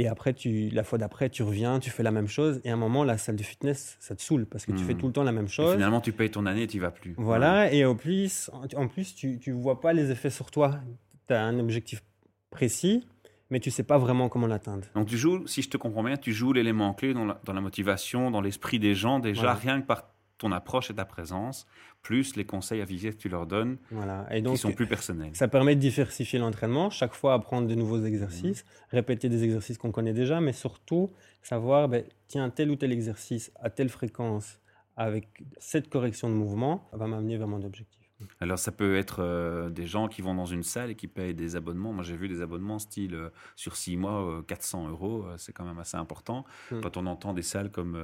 et 0.00 0.08
après, 0.08 0.32
tu, 0.32 0.68
la 0.70 0.84
fois 0.84 0.98
d'après, 0.98 1.28
tu 1.28 1.42
reviens, 1.42 1.78
tu 1.80 1.90
fais 1.90 2.02
la 2.02 2.10
même 2.10 2.28
chose, 2.28 2.60
et 2.64 2.70
à 2.70 2.74
un 2.74 2.76
moment, 2.76 3.04
la 3.04 3.18
salle 3.18 3.36
de 3.36 3.42
fitness, 3.42 3.96
ça 4.00 4.14
te 4.14 4.22
saoule, 4.22 4.46
parce 4.46 4.64
que 4.66 4.72
tu 4.72 4.84
fais 4.84 4.94
tout 4.94 5.06
le 5.06 5.12
temps 5.12 5.24
la 5.24 5.32
même 5.32 5.46
Et 5.46 5.48
chose. 5.48 5.72
finalement, 5.74 6.00
tu 6.00 6.12
payes 6.12 6.30
ton 6.30 6.46
année 6.46 6.62
et 6.62 6.66
tu 6.66 6.78
vas 6.78 6.90
plus. 6.90 7.14
Voilà, 7.16 7.72
et 7.72 7.84
au 7.84 7.94
plus, 7.94 8.50
en, 8.52 8.62
en 8.82 8.88
plus, 8.88 9.14
tu 9.14 9.40
ne 9.46 9.52
vois 9.54 9.80
pas 9.80 9.92
les 9.92 10.10
effets 10.10 10.30
sur 10.30 10.50
toi. 10.50 10.78
Tu 11.26 11.34
as 11.34 11.42
un 11.42 11.58
objectif 11.58 12.02
précis, 12.50 13.06
mais 13.50 13.60
tu 13.60 13.70
sais 13.70 13.82
pas 13.82 13.98
vraiment 13.98 14.28
comment 14.28 14.46
l'atteindre. 14.46 14.86
Donc 14.94 15.08
tu 15.08 15.16
joues, 15.18 15.46
si 15.46 15.62
je 15.62 15.68
te 15.70 15.76
comprends 15.76 16.02
bien, 16.04 16.16
tu 16.16 16.32
joues 16.32 16.52
l'élément 16.52 16.94
clé 16.94 17.12
dans 17.14 17.24
la, 17.24 17.40
dans 17.44 17.52
la 17.52 17.60
motivation, 17.60 18.30
dans 18.30 18.40
l'esprit 18.40 18.78
des 18.78 18.94
gens, 18.94 19.18
déjà 19.18 19.40
Voilà. 19.42 19.54
rien 19.54 19.80
que 19.80 19.86
par 19.86 20.04
ton 20.38 20.52
approche 20.52 20.90
et 20.90 20.94
ta 20.94 21.04
présence, 21.04 21.66
plus 22.02 22.36
les 22.36 22.44
conseils 22.44 22.80
avisés 22.80 23.10
que 23.10 23.16
tu 23.16 23.28
leur 23.28 23.46
donnes, 23.46 23.76
Voilà. 23.90 24.26
Et 24.34 24.40
donc, 24.40 24.54
qui 24.54 24.60
sont 24.60 24.72
plus 24.72 24.86
personnels. 24.86 25.30
Ça 25.34 25.48
permet 25.48 25.74
de 25.74 25.80
diversifier 25.80 26.38
l'entraînement, 26.38 26.90
chaque 26.90 27.14
fois 27.14 27.34
apprendre 27.34 27.68
de 27.68 27.74
nouveaux 27.74 28.02
exercices, 28.04 28.64
répéter 28.90 29.28
des 29.28 29.44
exercices 29.44 29.78
qu'on 29.78 29.90
connaît 29.90 30.12
déjà, 30.12 30.40
mais 30.40 30.52
surtout 30.52 31.12
savoir, 31.42 31.88
ben, 31.88 32.04
tiens, 32.28 32.48
tel 32.50 32.70
ou 32.70 32.76
tel 32.76 32.92
exercice 32.92 33.52
à 33.60 33.68
telle 33.70 33.88
fréquence, 33.88 34.60
avec 34.96 35.28
cette 35.58 35.88
correction 35.88 36.28
de 36.28 36.34
mouvement, 36.34 36.88
va 36.92 37.06
m'amener 37.06 37.36
vers 37.36 37.48
mon 37.48 37.62
objectif. 37.62 37.97
Alors 38.40 38.58
ça 38.58 38.72
peut 38.72 38.96
être 38.96 39.18
euh, 39.20 39.68
des 39.70 39.86
gens 39.86 40.08
qui 40.08 40.22
vont 40.22 40.34
dans 40.34 40.46
une 40.46 40.62
salle 40.62 40.90
et 40.90 40.94
qui 40.94 41.06
payent 41.06 41.34
des 41.34 41.54
abonnements. 41.56 41.92
Moi 41.92 42.02
j'ai 42.04 42.16
vu 42.16 42.28
des 42.28 42.42
abonnements 42.42 42.78
style 42.78 43.14
euh, 43.14 43.28
sur 43.56 43.76
six 43.76 43.96
mois, 43.96 44.22
euh, 44.38 44.42
400 44.42 44.88
euros, 44.88 45.24
euh, 45.24 45.34
c'est 45.38 45.52
quand 45.52 45.64
même 45.64 45.78
assez 45.78 45.96
important. 45.96 46.44
Mm. 46.70 46.80
Quand 46.80 46.96
on 46.96 47.06
entend 47.06 47.32
des 47.32 47.42
salles 47.42 47.70
comme 47.70 47.96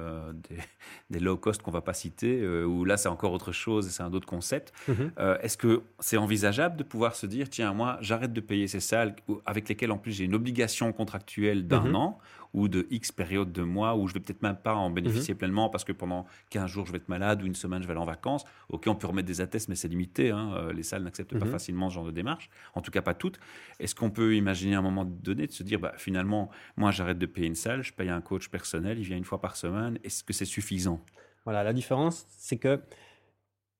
des, 0.49 0.57
des 1.09 1.19
low 1.19 1.37
cost 1.37 1.61
qu'on 1.61 1.71
va 1.71 1.81
pas 1.81 1.93
citer, 1.93 2.45
où 2.63 2.85
là 2.85 2.97
c'est 2.97 3.09
encore 3.09 3.33
autre 3.33 3.51
chose 3.51 3.87
et 3.87 3.89
c'est 3.89 4.03
un 4.03 4.13
autre 4.13 4.27
concept. 4.27 4.73
Mhm. 4.87 5.11
Est-ce 5.41 5.57
que 5.57 5.81
c'est 5.99 6.17
envisageable 6.17 6.77
de 6.77 6.83
pouvoir 6.83 7.15
se 7.15 7.25
dire, 7.25 7.49
tiens, 7.49 7.73
moi, 7.73 7.97
j'arrête 8.01 8.33
de 8.33 8.41
payer 8.41 8.67
ces 8.67 8.79
salles 8.79 9.15
avec 9.45 9.67
lesquelles, 9.69 9.91
en 9.91 9.97
plus, 9.97 10.11
j'ai 10.13 10.23
une 10.25 10.35
obligation 10.35 10.91
contractuelle 10.93 11.67
d'un 11.67 11.81
Mhm. 11.81 11.95
an 11.95 12.19
ou 12.55 12.67
de 12.69 12.87
X 12.89 13.11
période 13.11 13.51
de 13.51 13.63
mois 13.63 13.95
où 13.97 14.07
je 14.07 14.13
vais 14.13 14.21
peut-être 14.21 14.41
même 14.41 14.55
pas 14.55 14.73
en 14.75 14.89
bénéficier 14.89 15.33
Mhm. 15.33 15.37
pleinement 15.37 15.69
parce 15.69 15.83
que 15.83 15.91
pendant 15.91 16.25
15 16.49 16.69
jours, 16.71 16.85
je 16.85 16.91
vais 16.93 16.97
être 16.99 17.09
malade 17.09 17.43
ou 17.43 17.45
une 17.45 17.53
semaine, 17.53 17.81
je 17.81 17.87
vais 17.87 17.91
aller 17.91 17.99
en 18.01 18.05
vacances. 18.05 18.45
Ok, 18.69 18.85
on 18.87 18.95
peut 18.95 19.07
remettre 19.07 19.27
des 19.27 19.41
attestes, 19.41 19.67
mais 19.67 19.75
c'est 19.75 19.89
limité. 19.89 20.31
hein. 20.31 20.53
Euh, 20.55 20.71
Les 20.73 20.83
salles 20.83 21.03
n'acceptent 21.03 21.37
pas 21.37 21.45
Mhm. 21.45 21.51
facilement 21.51 21.89
ce 21.89 21.95
genre 21.95 22.05
de 22.05 22.11
démarche, 22.11 22.49
en 22.73 22.81
tout 22.81 22.91
cas 22.91 23.01
pas 23.01 23.13
toutes. 23.13 23.39
Est-ce 23.79 23.93
qu'on 23.93 24.09
peut 24.09 24.35
imaginer 24.35 24.75
à 24.75 24.79
un 24.79 24.81
moment 24.81 25.03
donné 25.05 25.47
de 25.47 25.51
se 25.51 25.63
dire, 25.63 25.79
bah, 25.79 25.93
finalement, 25.97 26.49
moi, 26.77 26.91
j'arrête 26.91 27.19
de 27.19 27.25
payer 27.25 27.47
une 27.47 27.55
salle, 27.55 27.83
je 27.83 27.91
paye 27.93 28.09
un 28.09 28.21
coach 28.21 28.47
personnel, 28.49 28.97
il 28.99 29.03
vient 29.03 29.17
une 29.17 29.25
fois 29.25 29.41
par 29.41 29.57
semaine. 29.57 29.99
Est-ce 30.05 30.23
que 30.23 30.31
c'est 30.33 30.45
suffisant? 30.45 31.01
Voilà, 31.43 31.61
la 31.63 31.73
différence, 31.73 32.25
c'est 32.29 32.57
que 32.57 32.81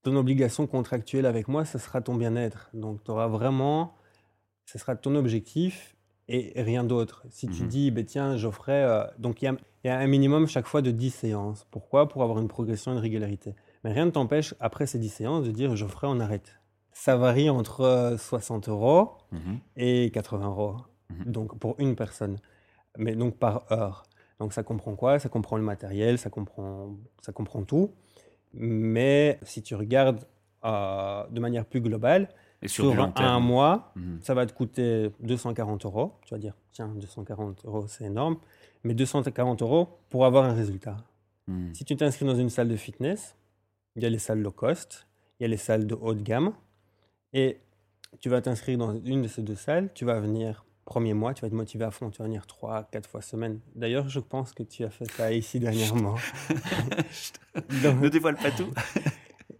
ton 0.02 0.14
obligation 0.16 0.66
contractuelle 0.66 1.26
avec 1.26 1.48
moi, 1.48 1.64
ce 1.64 1.78
sera 1.78 2.00
ton 2.02 2.14
bien-être. 2.14 2.68
Donc, 2.74 3.02
tu 3.02 3.10
auras 3.10 3.26
vraiment, 3.26 3.96
ce 4.66 4.78
sera 4.78 4.94
ton 4.96 5.14
objectif 5.16 5.95
et 6.28 6.52
rien 6.60 6.82
d'autre. 6.84 7.24
Si 7.30 7.46
tu 7.48 7.62
Mhm. 7.62 7.68
dis, 7.68 7.90
ben, 7.90 8.04
tiens, 8.04 8.36
Geoffrey, 8.36 8.72
euh, 8.82 9.04
donc 9.18 9.42
il 9.42 9.44
y 9.44 9.48
a, 9.48 9.52
il 9.84 9.86
y 9.86 9.90
a 9.90 9.98
un 9.98 10.06
minimum 10.06 10.46
chaque 10.48 10.66
fois 10.66 10.82
de 10.82 10.90
10 10.90 11.10
séances. 11.10 11.66
Pourquoi? 11.70 12.08
Pour 12.08 12.22
avoir 12.22 12.38
une 12.40 12.48
progression 12.48 12.90
et 12.92 12.94
une 12.96 13.00
régularité. 13.00 13.54
Mais 13.84 13.92
rien 13.92 14.06
ne 14.06 14.10
t'empêche, 14.10 14.54
après 14.58 14.86
ces 14.86 14.98
10 14.98 15.08
séances, 15.10 15.44
de 15.44 15.52
dire, 15.52 15.76
Geoffrey, 15.76 16.06
on 16.10 16.18
arrête. 16.20 16.58
Ça 16.92 17.16
varie 17.16 17.48
entre 17.50 17.82
euh, 17.82 18.16
60 18.18 18.68
euros 18.68 19.10
Mhm. 19.32 19.58
et 19.76 20.10
80 20.12 20.46
euros. 20.48 20.76
Mhm. 21.10 21.32
Donc 21.32 21.58
pour 21.58 21.76
une 21.78 21.94
personne, 21.94 22.38
mais 22.98 23.14
donc 23.14 23.36
par 23.36 23.70
heure. 23.70 24.02
Donc 24.40 24.52
ça 24.52 24.62
comprend 24.64 24.96
quoi? 24.96 25.18
Ça 25.18 25.28
comprend 25.28 25.56
le 25.56 25.62
matériel, 25.62 26.18
ça 26.18 26.30
comprend, 26.30 26.96
ça 27.22 27.32
comprend 27.32 27.62
tout. 27.62 27.92
Mais 28.52 29.38
si 29.42 29.62
tu 29.62 29.74
regardes 29.74 30.20
euh, 30.64 31.24
de 31.30 31.40
manière 31.40 31.64
plus 31.64 31.80
globale, 31.80 32.28
Et 32.66 32.68
sur, 32.68 33.00
un 33.00 33.10
terme 33.10 33.44
mois, 33.44 33.92
Mhm. 33.96 34.18
ça 34.22 34.34
va 34.34 34.44
te 34.46 34.52
coûter 34.52 35.10
240 35.20 35.84
euros. 35.84 36.12
Tu 36.24 36.34
vas 36.34 36.38
dire, 36.38 36.54
tiens, 36.72 36.88
240 36.88 37.64
euros, 37.64 37.86
c'est 37.88 38.04
énorme. 38.04 38.36
Mais 38.84 38.94
240 38.94 39.62
euros 39.62 39.88
pour 40.10 40.24
avoir 40.26 40.44
un 40.44 40.52
résultat. 40.54 40.96
Mhm. 41.46 41.74
Si 41.74 41.84
tu 41.84 41.96
t'inscris 41.96 42.24
dans 42.26 42.34
une 42.36 42.50
salle 42.50 42.68
de 42.68 42.76
fitness, 42.76 43.36
il 43.94 44.02
y 44.02 44.06
a 44.06 44.10
les 44.10 44.18
salles 44.18 44.40
low 44.42 44.50
cost, 44.50 45.06
il 45.38 45.44
y 45.44 45.46
a 45.46 45.48
les 45.48 45.56
salles 45.56 45.86
de 45.86 45.94
haut 45.94 46.14
de 46.14 46.22
gamme, 46.22 46.52
et 47.32 47.60
tu 48.20 48.28
vas 48.28 48.40
t'inscrire 48.40 48.78
dans 48.78 48.94
une 49.04 49.22
de 49.22 49.28
ces 49.28 49.42
deux 49.42 49.54
salles, 49.54 49.90
tu 49.94 50.04
vas 50.04 50.18
venir 50.20 50.64
premier 50.84 51.14
mois, 51.14 51.34
tu 51.34 51.40
vas 51.42 51.48
être 51.48 51.52
motivé 51.54 51.84
à 51.84 51.90
fond, 51.90 52.10
tu 52.10 52.18
vas 52.18 52.24
venir 52.26 52.46
trois, 52.46 52.84
quatre 52.84 53.08
fois 53.08 53.20
semaine. 53.20 53.58
D'ailleurs, 53.74 54.08
je 54.08 54.20
pense 54.20 54.52
que 54.52 54.62
tu 54.62 54.84
as 54.84 54.90
fait 54.90 55.10
ça 55.10 55.32
ici 55.32 55.58
dernièrement. 55.60 56.14
Ne 57.56 57.82
donc, 57.82 58.06
dévoile 58.12 58.36
pas 58.36 58.50
tout. 58.50 58.68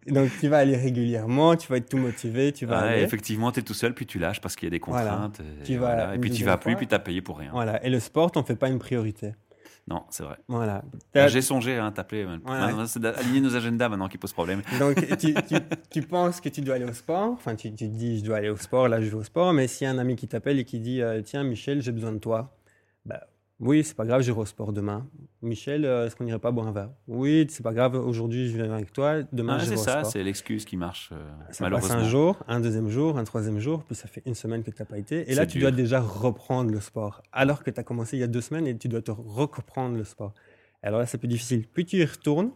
donc, 0.07 0.31
tu 0.41 0.49
vas 0.49 0.59
aller 0.59 0.77
régulièrement, 0.77 1.57
tu 1.57 1.69
vas 1.69 1.77
être 1.79 1.89
tout 1.89 1.99
motivé, 1.99 2.53
tu 2.53 2.67
vas 2.67 2.83
Ouais, 2.83 2.89
aller. 2.95 3.03
effectivement, 3.03 3.51
tu 3.53 3.61
es 3.61 3.63
tout 3.63 3.75
seul, 3.75 3.95
puis 3.95 4.07
tu 4.07 4.19
lâches 4.19 4.41
parce 4.41 4.57
qu'il 4.57 4.67
y 4.67 4.69
a 4.75 4.79
des 4.79 4.83
Voilà. 4.87 5.11
contraintes. 5.11 5.41
Et, 5.41 5.63
Tu 5.65 5.73
vas 5.77 5.95
voilà. 5.95 6.13
et 6.13 6.15
une 6.17 6.21
puis 6.21 6.31
tu 6.31 6.45
vas 6.45 6.57
plus, 6.59 6.73
fois. 6.73 6.79
puis 6.79 6.87
tu 6.87 6.95
as 6.95 6.99
payé 6.99 7.21
pour 7.23 7.39
rien. 7.39 7.51
Voilà. 7.53 7.85
Et 7.85 7.91
le 7.91 8.01
sport, 8.01 8.31
t'en 8.33 8.43
fais 8.45 8.57
pas 8.57 8.69
une 8.69 8.79
priorité. 8.79 9.35
Non, 9.89 10.03
c'est 10.11 10.25
vrai. 10.25 10.37
Voilà. 10.49 10.83
T'as- 11.13 11.29
J'ai 11.29 11.43
songé 11.43 11.77
à 11.79 11.89
t'appeler. 11.93 12.25
Ouais. 12.25 12.39
Maintenant, 12.45 12.87
C'est 12.87 12.99
d'aligner 12.99 13.41
nos 13.41 13.55
agendas 13.55 13.89
maintenant 13.89 14.09
qui 14.09 14.19
pose 14.19 14.33
problème. 14.33 14.63
Donc, 14.81 14.97
tu, 15.19 15.33
tu- 15.35 15.55
tu 15.91 16.03
penses 16.03 16.41
que 16.41 16.49
tu 16.49 16.61
dois 16.61 16.75
aller 16.75 16.85
au 16.85 16.93
sport, 16.93 17.31
enfin, 17.31 17.55
tu, 17.55 17.73
tu 17.73 17.89
te 17.89 17.95
dis, 17.95 18.19
je 18.19 18.25
dois 18.25 18.39
aller 18.39 18.49
au 18.49 18.57
sport, 18.57 18.89
là, 18.89 19.01
je 19.01 19.07
vais 19.09 19.15
au 19.15 19.23
sport, 19.23 19.53
mais 19.53 19.69
s'il 19.69 19.85
y 19.87 19.89
a 19.89 19.93
un 19.93 19.99
ami 19.99 20.17
qui 20.17 20.27
t'appelle 20.27 20.59
et 20.59 20.65
qui 20.65 20.81
dit, 20.81 21.01
euh, 21.03 21.23
tiens, 21.23 21.45
Michel, 21.45 21.83
j'ai 21.83 21.93
besoin 21.93 22.11
de 22.13 22.19
toi, 22.19 22.57
bah, 23.05 23.21
oui, 23.59 23.83
c'est 23.85 23.97
pas 23.97 24.05
grave, 24.05 24.21
j'irai 24.23 24.39
au 24.41 24.45
sport 24.47 24.73
demain. 24.73 25.07
Michel, 25.43 25.85
euh, 25.85 26.07
est-ce 26.07 26.15
qu'on 26.17 26.25
n'irait 26.25 26.39
pas 26.39 26.51
boire 26.51 26.67
un 26.67 26.73
verre? 26.73 26.91
Oui, 27.09 27.47
c'est 27.49 27.63
pas 27.63 27.73
grave, 27.73 27.95
aujourd'hui, 27.95 28.49
je 28.51 28.57
viens 28.57 28.71
avec 28.73 28.93
toi, 28.93 29.23
demain, 29.33 29.55
Ouais, 29.59 29.65
je 29.65 29.71
vais 29.71 29.77
c'est 29.77 29.83
au 29.83 29.85
ça, 29.85 29.99
sport. 30.01 30.11
c'est 30.13 30.23
l'excuse 30.23 30.65
qui 30.65 30.77
marche 30.77 31.11
euh, 31.13 31.17
Ça 31.29 31.45
passe 31.47 31.61
malheureusement. 31.61 31.95
un 31.97 32.05
jour, 32.09 32.43
un 32.49 32.61
deuxième 32.61 32.89
jour, 32.89 33.17
un 33.19 33.25
troisième 33.25 33.59
jour, 33.59 33.83
puis 33.85 33.95
ça 33.95 34.09
fait 34.09 34.23
une 34.27 34.35
semaine 34.35 34.63
que 34.63 34.71
tu 34.71 34.77
n'as 34.81 34.87
pas 34.87 34.99
été. 34.99 35.31
Et 35.31 35.35
là, 35.35 35.43
C'est 35.43 35.49
tu 35.49 35.59
dois 35.59 35.71
déjà 35.71 36.01
reprendre 36.01 36.71
le 36.71 36.81
sport, 36.81 37.23
alors 37.33 37.63
que 37.65 37.71
tu 37.71 37.81
as 37.81 37.83
commencé 37.83 38.17
il 38.17 38.21
y 38.21 38.25
a 38.25 38.27
deux 38.29 38.41
semaines 38.43 38.67
et 38.67 38.77
tu 38.77 38.89
dois 38.89 39.03
te 39.03 39.11
reprendre 39.13 39.97
le 39.97 40.05
sport. 40.05 40.35
Alors 40.83 41.01
là, 41.01 41.07
c'est 41.07 41.19
plus 41.19 41.29
difficile. 41.29 41.67
Puis 41.67 41.85
tu 41.87 41.97
y 41.97 42.05
retournes, 42.05 42.51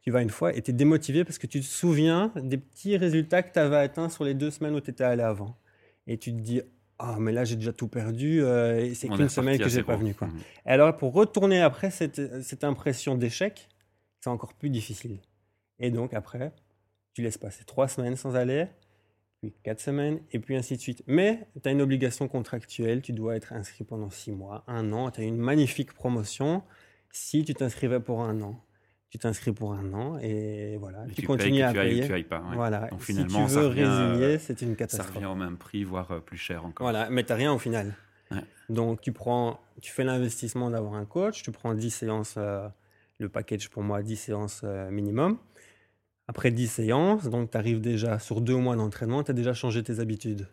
tu 0.00 0.10
vas 0.10 0.20
une 0.22 0.30
fois 0.30 0.52
et 0.56 0.60
tu 0.62 0.72
es 0.72 0.74
démotivé 0.74 1.22
parce 1.24 1.38
que 1.38 1.46
tu 1.46 1.60
te 1.60 1.64
souviens 1.64 2.32
des 2.34 2.58
petits 2.58 2.96
résultats 2.96 3.42
que 3.44 3.52
tu 3.52 3.58
avais 3.60 3.76
atteints 3.76 4.08
sur 4.08 4.24
les 4.24 4.34
deux 4.34 4.50
semaines 4.50 4.74
où 4.74 4.80
tu 4.80 4.90
étais 4.90 5.04
allé 5.04 5.22
avant. 5.22 5.56
Et 6.08 6.18
tu 6.18 6.32
te 6.34 6.40
dis, 6.40 6.60
ah, 6.98 7.16
mais 7.18 7.32
là, 7.32 7.44
j'ai 7.44 7.56
déjà 7.56 7.72
tout 7.72 7.88
perdu, 7.88 8.42
euh, 8.42 8.84
et 8.84 8.94
c'est 8.94 9.08
qu'une 9.08 9.28
semaine 9.28 9.58
que 9.58 9.68
j'ai 9.68 9.82
pas 9.82 9.96
venu. 9.96 10.14
Quoi. 10.14 10.28
Mhm. 10.28 10.40
Et 10.66 10.70
alors, 10.70 10.96
pour 10.96 11.12
retourner 11.12 11.60
après 11.60 11.90
cette, 11.90 12.42
cette 12.42 12.64
impression 12.64 13.16
d'échec, 13.16 13.68
c'est 14.20 14.30
encore 14.30 14.54
plus 14.54 14.70
difficile. 14.70 15.18
Et 15.78 15.90
donc, 15.90 16.14
après, 16.14 16.52
tu 17.14 17.22
laisses 17.22 17.38
passer 17.38 17.64
trois 17.64 17.88
semaines 17.88 18.16
sans 18.16 18.36
aller, 18.36 18.66
puis 19.40 19.52
quatre 19.64 19.80
semaines, 19.80 20.20
et 20.30 20.38
puis 20.38 20.56
ainsi 20.56 20.76
de 20.76 20.80
suite. 20.80 21.02
Mais 21.06 21.48
tu 21.60 21.68
as 21.68 21.72
une 21.72 21.82
obligation 21.82 22.28
contractuelle, 22.28 23.02
tu 23.02 23.12
dois 23.12 23.36
être 23.36 23.52
inscrit 23.52 23.84
pendant 23.84 24.10
six 24.10 24.30
mois, 24.30 24.64
un 24.68 24.92
an, 24.92 25.10
tu 25.10 25.20
as 25.20 25.24
une 25.24 25.36
magnifique 25.38 25.92
promotion 25.92 26.62
si 27.10 27.44
tu 27.44 27.52
t'inscrivais 27.52 28.00
pour 28.00 28.22
un 28.22 28.40
an. 28.42 28.64
Tu 29.12 29.18
t'inscris 29.18 29.52
pour 29.52 29.74
un 29.74 29.92
an, 29.92 30.18
et 30.22 30.78
voilà, 30.78 31.04
Et 31.04 31.08
tu, 31.08 31.14
tu 31.16 31.20
payes 31.20 31.26
continues 31.26 31.58
que 31.60 31.64
à 31.64 31.72
tu 31.72 31.78
ailles 31.80 31.88
payer. 31.90 32.06
tu 32.06 32.14
ailles 32.14 32.24
pas. 32.24 32.40
ouais. 32.40 32.56
Voilà, 32.56 32.88
Donc 32.88 33.00
si 33.00 33.12
finalement, 33.12 33.44
tu 33.46 33.52
ça 33.52 33.60
revient, 33.60 33.82
euh, 33.82 34.12
résilier, 34.14 34.38
c'est 34.38 34.62
une 34.62 34.70
Ça 34.70 34.76
catastrophe. 34.76 35.14
revient 35.14 35.26
au 35.26 35.34
même 35.34 35.58
prix, 35.58 35.84
voire 35.84 36.10
euh, 36.12 36.20
plus 36.20 36.38
cher 36.38 36.64
encore. 36.64 36.86
Voilà, 36.86 37.10
mais 37.10 37.22
tu 37.22 37.32
rien 37.34 37.52
au 37.52 37.58
final. 37.58 37.94
Ouais. 38.30 38.38
Donc, 38.70 39.02
tu, 39.02 39.12
prends, 39.12 39.60
tu 39.82 39.92
fais 39.92 40.02
l'investissement 40.04 40.70
d'avoir 40.70 40.94
un 40.94 41.04
coach, 41.04 41.42
tu 41.42 41.52
prends 41.52 41.74
10 41.74 41.90
séances, 41.90 42.34
euh, 42.38 42.66
le 43.18 43.28
package 43.28 43.68
pour 43.68 43.82
moi, 43.82 44.02
10 44.02 44.16
séances 44.16 44.62
euh, 44.64 44.90
minimum. 44.90 45.36
Après 46.26 46.50
10 46.50 46.66
séances, 46.68 47.28
donc 47.28 47.50
tu 47.50 47.58
arrives 47.58 47.82
déjà 47.82 48.18
sur 48.18 48.40
deux 48.40 48.56
mois 48.56 48.76
d'entraînement, 48.76 49.22
tu 49.22 49.30
as 49.30 49.34
déjà 49.34 49.52
changé 49.52 49.82
tes 49.82 50.00
habitudes. 50.00 50.48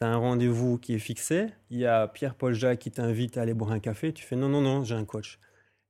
tu 0.00 0.06
as 0.06 0.10
un 0.10 0.16
rendez-vous 0.16 0.78
qui 0.78 0.94
est 0.94 1.00
fixé, 1.00 1.46
il 1.70 1.78
y 1.78 1.86
a 1.86 2.06
Pierre-Paul 2.06 2.54
Jacques 2.54 2.78
qui 2.78 2.92
t'invite 2.92 3.36
à 3.36 3.42
aller 3.42 3.54
boire 3.54 3.72
un 3.72 3.80
café, 3.80 4.12
tu 4.12 4.24
fais 4.24 4.36
non, 4.36 4.48
non, 4.48 4.60
non, 4.60 4.84
j'ai 4.84 4.94
un 4.94 5.04
coach. 5.04 5.40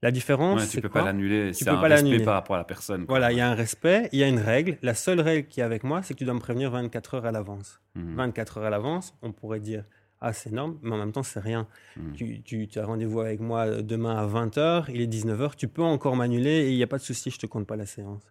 La 0.02 0.10
différence, 0.10 0.60
Ouais, 0.60 0.68
tu 0.68 0.80
peux 0.80 0.88
quoi 0.88 1.00
pas 1.00 1.06
l'annuler. 1.06 1.52
Tu 1.52 1.64
peux 1.64 1.70
un 1.70 1.76
pas 1.78 1.88
l'annuler. 1.88 2.24
par 2.24 2.34
rapport 2.34 2.56
à 2.56 2.58
la 2.58 2.64
personne. 2.64 3.06
quoi. 3.06 3.14
Voilà, 3.14 3.32
il 3.32 3.38
y 3.38 3.40
a 3.40 3.48
un 3.50 3.54
respect, 3.54 4.08
il 4.12 4.18
y 4.18 4.22
a 4.22 4.28
une 4.28 4.38
règle. 4.38 4.76
La 4.82 4.94
seule 4.94 5.20
règle 5.20 5.48
qui 5.48 5.60
est 5.60 5.64
avec 5.64 5.84
moi, 5.84 6.02
c'est 6.02 6.14
que 6.14 6.18
tu 6.18 6.24
dois 6.24 6.34
me 6.34 6.38
prévenir 6.40 6.70
24 6.70 7.14
heures 7.14 7.26
à 7.26 7.32
l'avance. 7.32 7.80
Mhm. 7.94 8.14
24 8.14 8.58
heures 8.58 8.64
à 8.66 8.70
l'avance, 8.70 9.14
on 9.22 9.32
pourrait 9.32 9.58
dire, 9.60 9.84
ah, 10.20 10.32
c'est 10.34 10.50
énorme, 10.50 10.78
mais 10.82 10.92
en 10.92 10.98
même 10.98 11.12
temps, 11.12 11.22
c'est 11.22 11.40
rien. 11.40 11.66
Mhm. 11.96 12.12
Tu, 12.12 12.42
tu- 12.42 12.68
tu 12.68 12.78
as 12.78 12.84
rendez-vous 12.84 13.20
avec 13.20 13.40
moi 13.40 13.66
euh, 13.66 13.82
demain 13.82 14.16
à 14.16 14.26
20h, 14.26 14.84
il 14.90 15.00
est 15.00 15.06
19h, 15.06 15.56
tu 15.56 15.66
peux 15.66 15.82
encore 15.82 16.14
m'annuler 16.14 16.66
et 16.66 16.70
il 16.70 16.76
n'y 16.76 16.82
a 16.82 16.86
pas 16.86 16.98
de 16.98 17.02
souci, 17.02 17.30
je 17.30 17.38
te 17.38 17.46
compte 17.46 17.66
pas 17.66 17.76
la 17.76 17.86
séance. 17.86 18.22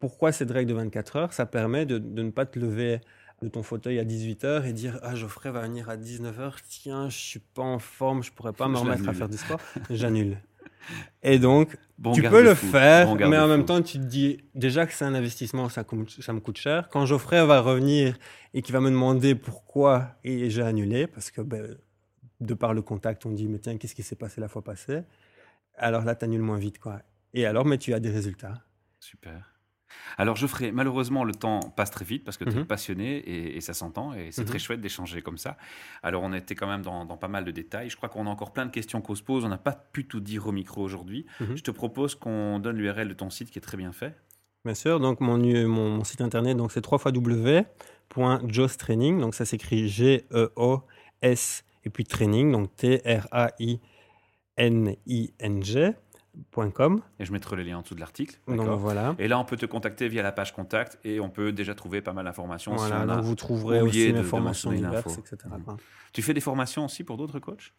Pourquoi 0.00 0.32
cette 0.32 0.50
règle 0.50 0.70
de 0.70 0.74
24 0.74 1.16
heures? 1.16 1.32
Ça 1.32 1.46
permet 1.46 1.86
de, 1.86 1.98
de 1.98 2.22
ne 2.22 2.30
pas 2.30 2.46
te 2.46 2.58
lever 2.58 3.00
de 3.42 3.48
ton 3.48 3.62
fauteuil 3.62 3.98
à 3.98 4.04
18h 4.04 4.64
et 4.66 4.72
dire 4.72 4.98
Ah, 5.02 5.14
Geoffrey 5.14 5.50
va 5.50 5.60
venir 5.62 5.88
à 5.90 5.96
19h, 5.96 6.56
tiens, 6.66 7.08
je 7.10 7.16
suis 7.18 7.40
pas 7.40 7.62
en 7.62 7.78
forme, 7.78 8.22
je 8.22 8.32
pourrais 8.32 8.52
pas 8.52 8.68
me 8.68 8.76
remettre 8.78 9.08
à 9.08 9.12
faire 9.12 9.28
du 9.28 9.36
sport. 9.36 9.60
J'annule. 9.90 10.38
Et 11.22 11.38
donc, 11.38 11.76
Bon 11.96 12.12
tu 12.12 12.22
peux 12.22 12.42
le 12.42 12.54
faire, 12.54 13.06
Bon 13.06 13.28
mais 13.28 13.38
en 13.38 13.46
même 13.46 13.64
temps, 13.64 13.80
tu 13.80 13.98
te 13.98 14.04
dis 14.04 14.38
déjà 14.54 14.84
que 14.84 14.92
c'est 14.92 15.04
un 15.04 15.14
investissement, 15.14 15.68
ça, 15.68 15.82
me 15.82 16.40
coûte 16.40 16.58
cher. 16.58 16.88
Quand 16.90 17.06
Geoffrey 17.06 17.44
va 17.46 17.60
revenir 17.60 18.18
et 18.52 18.62
qu'il 18.62 18.72
va 18.72 18.80
me 18.80 18.90
demander 18.90 19.34
pourquoi 19.34 20.16
j'ai 20.24 20.62
annulé, 20.62 21.06
parce 21.06 21.30
que 21.30 21.40
ben, 21.40 21.76
de 22.40 22.54
par 22.54 22.74
le 22.74 22.82
contact, 22.82 23.24
on 23.26 23.30
dit 23.30 23.46
mais 23.46 23.58
tiens, 23.58 23.78
qu'est-ce 23.78 23.94
qui 23.94 24.02
s'est 24.02 24.16
passé 24.16 24.40
la 24.40 24.48
fois 24.48 24.62
passée? 24.62 25.02
Alors 25.76 26.04
là, 26.04 26.14
tu 26.14 26.24
annules 26.24 26.42
moins 26.42 26.58
vite. 26.58 26.78
quoi. 26.78 27.00
Et 27.32 27.46
alors, 27.46 27.64
mais 27.64 27.78
tu 27.78 27.94
as 27.94 28.00
des 28.00 28.10
résultats. 28.10 28.62
Super. 29.00 29.53
Alors 30.16 30.36
Geoffrey, 30.36 30.70
malheureusement 30.72 31.24
le 31.24 31.34
temps 31.34 31.60
passe 31.76 31.90
très 31.90 32.04
vite 32.04 32.24
parce 32.24 32.36
que 32.36 32.44
tu 32.44 32.52
es 32.52 32.60
Mhm. 32.60 32.66
passionné 32.66 33.16
et, 33.18 33.56
et 33.56 33.60
ça 33.60 33.74
s'entend 33.74 34.14
et 34.14 34.30
c'est 34.30 34.42
Mhm. 34.42 34.48
très 34.48 34.58
chouette 34.58 34.80
d'échanger 34.80 35.22
comme 35.22 35.38
ça. 35.38 35.56
Alors 36.02 36.22
on 36.22 36.32
était 36.32 36.54
quand 36.54 36.66
même 36.68 36.82
dans, 36.82 37.04
dans 37.04 37.16
pas 37.16 37.28
mal 37.28 37.44
de 37.44 37.50
détails. 37.50 37.90
Je 37.90 37.96
crois 37.96 38.08
qu'on 38.08 38.26
a 38.26 38.30
encore 38.30 38.52
plein 38.52 38.66
de 38.66 38.70
questions 38.70 39.00
qu'on 39.00 39.14
se 39.14 39.22
pose. 39.22 39.44
On 39.44 39.48
n'a 39.48 39.58
pas 39.58 39.72
pu 39.72 40.06
tout 40.06 40.20
dire 40.20 40.46
au 40.46 40.52
micro 40.52 40.82
aujourd'hui. 40.82 41.26
Mhm. 41.40 41.56
Je 41.56 41.62
te 41.62 41.70
propose 41.70 42.14
qu'on 42.14 42.58
donne 42.60 42.76
l'URL 42.76 43.08
de 43.08 43.14
ton 43.14 43.30
site 43.30 43.50
qui 43.50 43.58
est 43.58 43.62
très 43.62 43.76
bien 43.76 43.92
fait. 43.92 44.14
Bien 44.64 44.74
sûr, 44.74 44.98
donc 45.00 45.20
mon, 45.20 45.36
nu- 45.38 45.66
mon, 45.66 45.90
mon 45.90 46.04
site 46.04 46.20
internet, 46.22 46.56
donc 46.56 46.72
c'est 46.72 46.84
www.jostraining, 46.86 49.20
donc 49.20 49.34
ça 49.34 49.44
s'écrit 49.44 49.88
G-E-O-S 49.88 51.64
et 51.84 51.90
puis 51.90 52.04
training, 52.04 52.52
donc 52.52 52.70
Et 57.18 57.24
je 57.24 57.32
mettrai 57.32 57.56
les 57.56 57.64
liens 57.64 57.78
en 57.78 57.82
dessous 57.82 57.94
de 57.94 58.00
l'article. 58.00 58.38
Voilà. 58.46 59.14
Et 59.18 59.28
là, 59.28 59.38
on 59.38 59.44
peut 59.44 59.56
te 59.56 59.66
contacter 59.66 60.08
via 60.08 60.22
la 60.22 60.32
page 60.32 60.52
contact 60.54 60.98
et 61.04 61.20
on 61.20 61.30
peut 61.30 61.52
déjà 61.52 61.74
trouver 61.74 62.00
pas 62.00 62.12
mal 62.12 62.24
d'informations. 62.24 62.74
Voilà, 62.76 63.04
donc 63.16 63.24
vous 63.24 63.34
trouverez 63.34 63.80
aussi 63.80 64.08
de- 64.08 64.12
mes 64.12 64.18
de 64.18 64.24
formations 64.24 64.70
mentionner 64.70 64.88
diverses, 64.88 65.16
l'info. 65.18 65.20
etc. 65.34 65.54
Tu 66.12 66.22
fais 66.22 66.34
des 66.34 66.40
formations 66.40 66.84
aussi 66.86 67.04
pour 67.04 67.16
d'autres 67.16 67.38
coachs? 67.38 67.72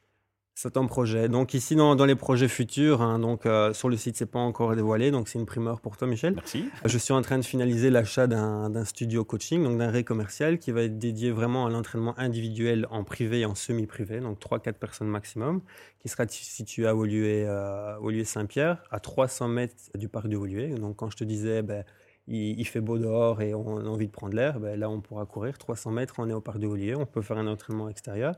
C'est 0.58 0.78
un 0.78 0.86
projet. 0.86 1.28
Donc 1.28 1.54
ici, 1.54 1.76
dans, 1.76 1.98
dans 1.98 2.06
les 2.06 2.16
projets 2.16 2.48
futurs, 2.48 3.02
hein, 3.02 3.20
donc 3.20 3.46
euh, 3.46 3.74
sur 3.74 3.90
le 3.90 3.98
site, 3.98 4.16
c'est 4.16 4.26
pas 4.26 4.40
encore 4.40 4.74
dévoilé, 4.74 5.12
donc 5.12 5.28
c'est 5.28 5.38
une 5.38 5.46
primeur 5.46 5.82
pour 5.82 5.98
toi, 5.98 6.08
Michel. 6.08 6.34
Merci. 6.36 6.70
Je 6.86 6.98
suis 6.98 7.12
en 7.12 7.22
train 7.22 7.38
de 7.38 7.44
finaliser 7.44 7.90
l'achat 7.90 8.26
d'un 8.26 8.86
studio 8.86 9.26
coaching, 9.26 9.62
donc 9.62 9.78
d'un 9.78 9.90
ré 9.90 10.06
commercial 10.06 10.58
qui 10.58 10.72
va 10.72 10.84
être 10.84 10.98
dédié 10.98 11.32
vraiment 11.32 11.66
à 11.66 11.70
l'entraînement 11.70 12.18
individuel 12.18 12.88
en 12.90 13.04
privé 13.04 13.42
et 13.42 13.46
en 13.46 13.54
semi-privé, 13.54 14.22
donc 14.22 14.40
3-4 14.40 14.74
personnes 14.76 15.10
maximum, 15.10 15.62
qui 16.00 16.08
sera 16.08 16.26
situé 16.26 16.88
à 16.88 16.96
Woluwe, 16.96 17.26
euh, 17.26 17.98
Woluwe-Saint-Pierre, 18.00 18.82
à 18.92 19.02
300 19.02 19.50
mètres 19.50 19.76
du 19.96 20.08
parc 20.08 20.30
de 20.30 20.38
Woluwe. 20.38 20.80
Donc 20.80 20.96
quand 20.96 21.10
je 21.10 21.18
te 21.18 21.26
disais, 21.26 21.64
ben, 21.64 21.84
il, 22.30 22.58
il 22.58 22.66
fait 22.66 22.80
beau 22.80 22.98
dehors 22.98 23.42
et 23.42 23.54
on 23.54 23.80
a 23.80 23.90
envie 23.90 24.08
de 24.08 24.14
prendre 24.14 24.34
l'air, 24.34 24.62
ben, 24.62 24.80
là 24.80 24.90
on 24.90 25.02
pourra 25.02 25.26
courir 25.26 25.58
300 25.58 25.92
mètres, 25.92 26.16
on 26.18 26.30
est 26.30 26.34
au 26.34 26.40
parc 26.40 26.60
de 26.60 26.68
Woluwe, 26.68 26.98
on 26.98 27.06
peut 27.06 27.22
faire 27.22 27.38
un 27.38 27.48
entraînement 27.48 27.90
extérieur. 27.90 28.36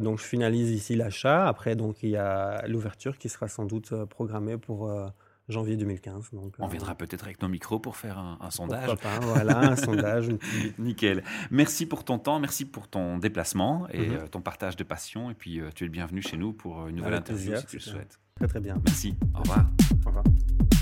Donc 0.00 0.18
je 0.18 0.24
finalise 0.24 0.70
ici 0.70 0.96
l'achat. 0.96 1.46
Après, 1.46 1.76
donc 1.76 2.02
il 2.02 2.10
y 2.10 2.16
a 2.16 2.66
l'ouverture 2.66 3.18
qui 3.18 3.28
sera 3.28 3.48
sans 3.48 3.64
doute 3.66 3.92
euh, 3.92 4.06
programmée 4.06 4.56
pour 4.58 4.88
euh, 4.90 5.06
janvier 5.48 5.76
2015. 5.76 6.30
Donc, 6.32 6.54
On 6.58 6.66
euh, 6.66 6.68
viendra 6.68 6.94
peut-être 6.94 7.24
avec 7.24 7.42
nos 7.42 7.48
micros 7.48 7.78
pour 7.80 7.96
faire 7.96 8.18
un, 8.18 8.38
un 8.40 8.50
sondage. 8.50 8.94
pas, 8.96 9.18
voilà, 9.20 9.58
un 9.58 9.76
sondage. 9.76 10.28
une 10.28 10.38
Nickel. 10.78 11.22
Merci 11.50 11.86
pour 11.86 12.04
ton 12.04 12.18
temps, 12.18 12.38
merci 12.40 12.64
pour 12.64 12.88
ton 12.88 13.18
déplacement 13.18 13.86
et 13.90 14.08
Mhm. 14.08 14.14
euh, 14.16 14.26
ton 14.28 14.40
partage 14.40 14.76
de 14.76 14.84
passion. 14.84 15.30
Et 15.30 15.34
puis, 15.34 15.60
euh, 15.60 15.70
tu 15.74 15.84
es 15.84 15.86
le 15.86 15.92
bienvenu 15.92 16.22
chez 16.22 16.36
nous 16.36 16.52
pour 16.52 16.86
une 16.88 16.96
nouvelle 16.96 17.14
Avec 17.14 17.24
interview 17.28 17.50
plaisir, 17.50 17.60
si 17.60 17.66
tu 17.66 17.76
le 17.76 17.82
souhaites. 17.82 18.18
Très 18.36 18.46
très 18.48 18.60
bien. 18.60 18.76
Merci. 18.86 19.14
Au 19.34 19.40
revoir. 19.40 19.66
Au 20.04 20.08
revoir. 20.08 20.24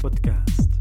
Podcast. 0.00 0.77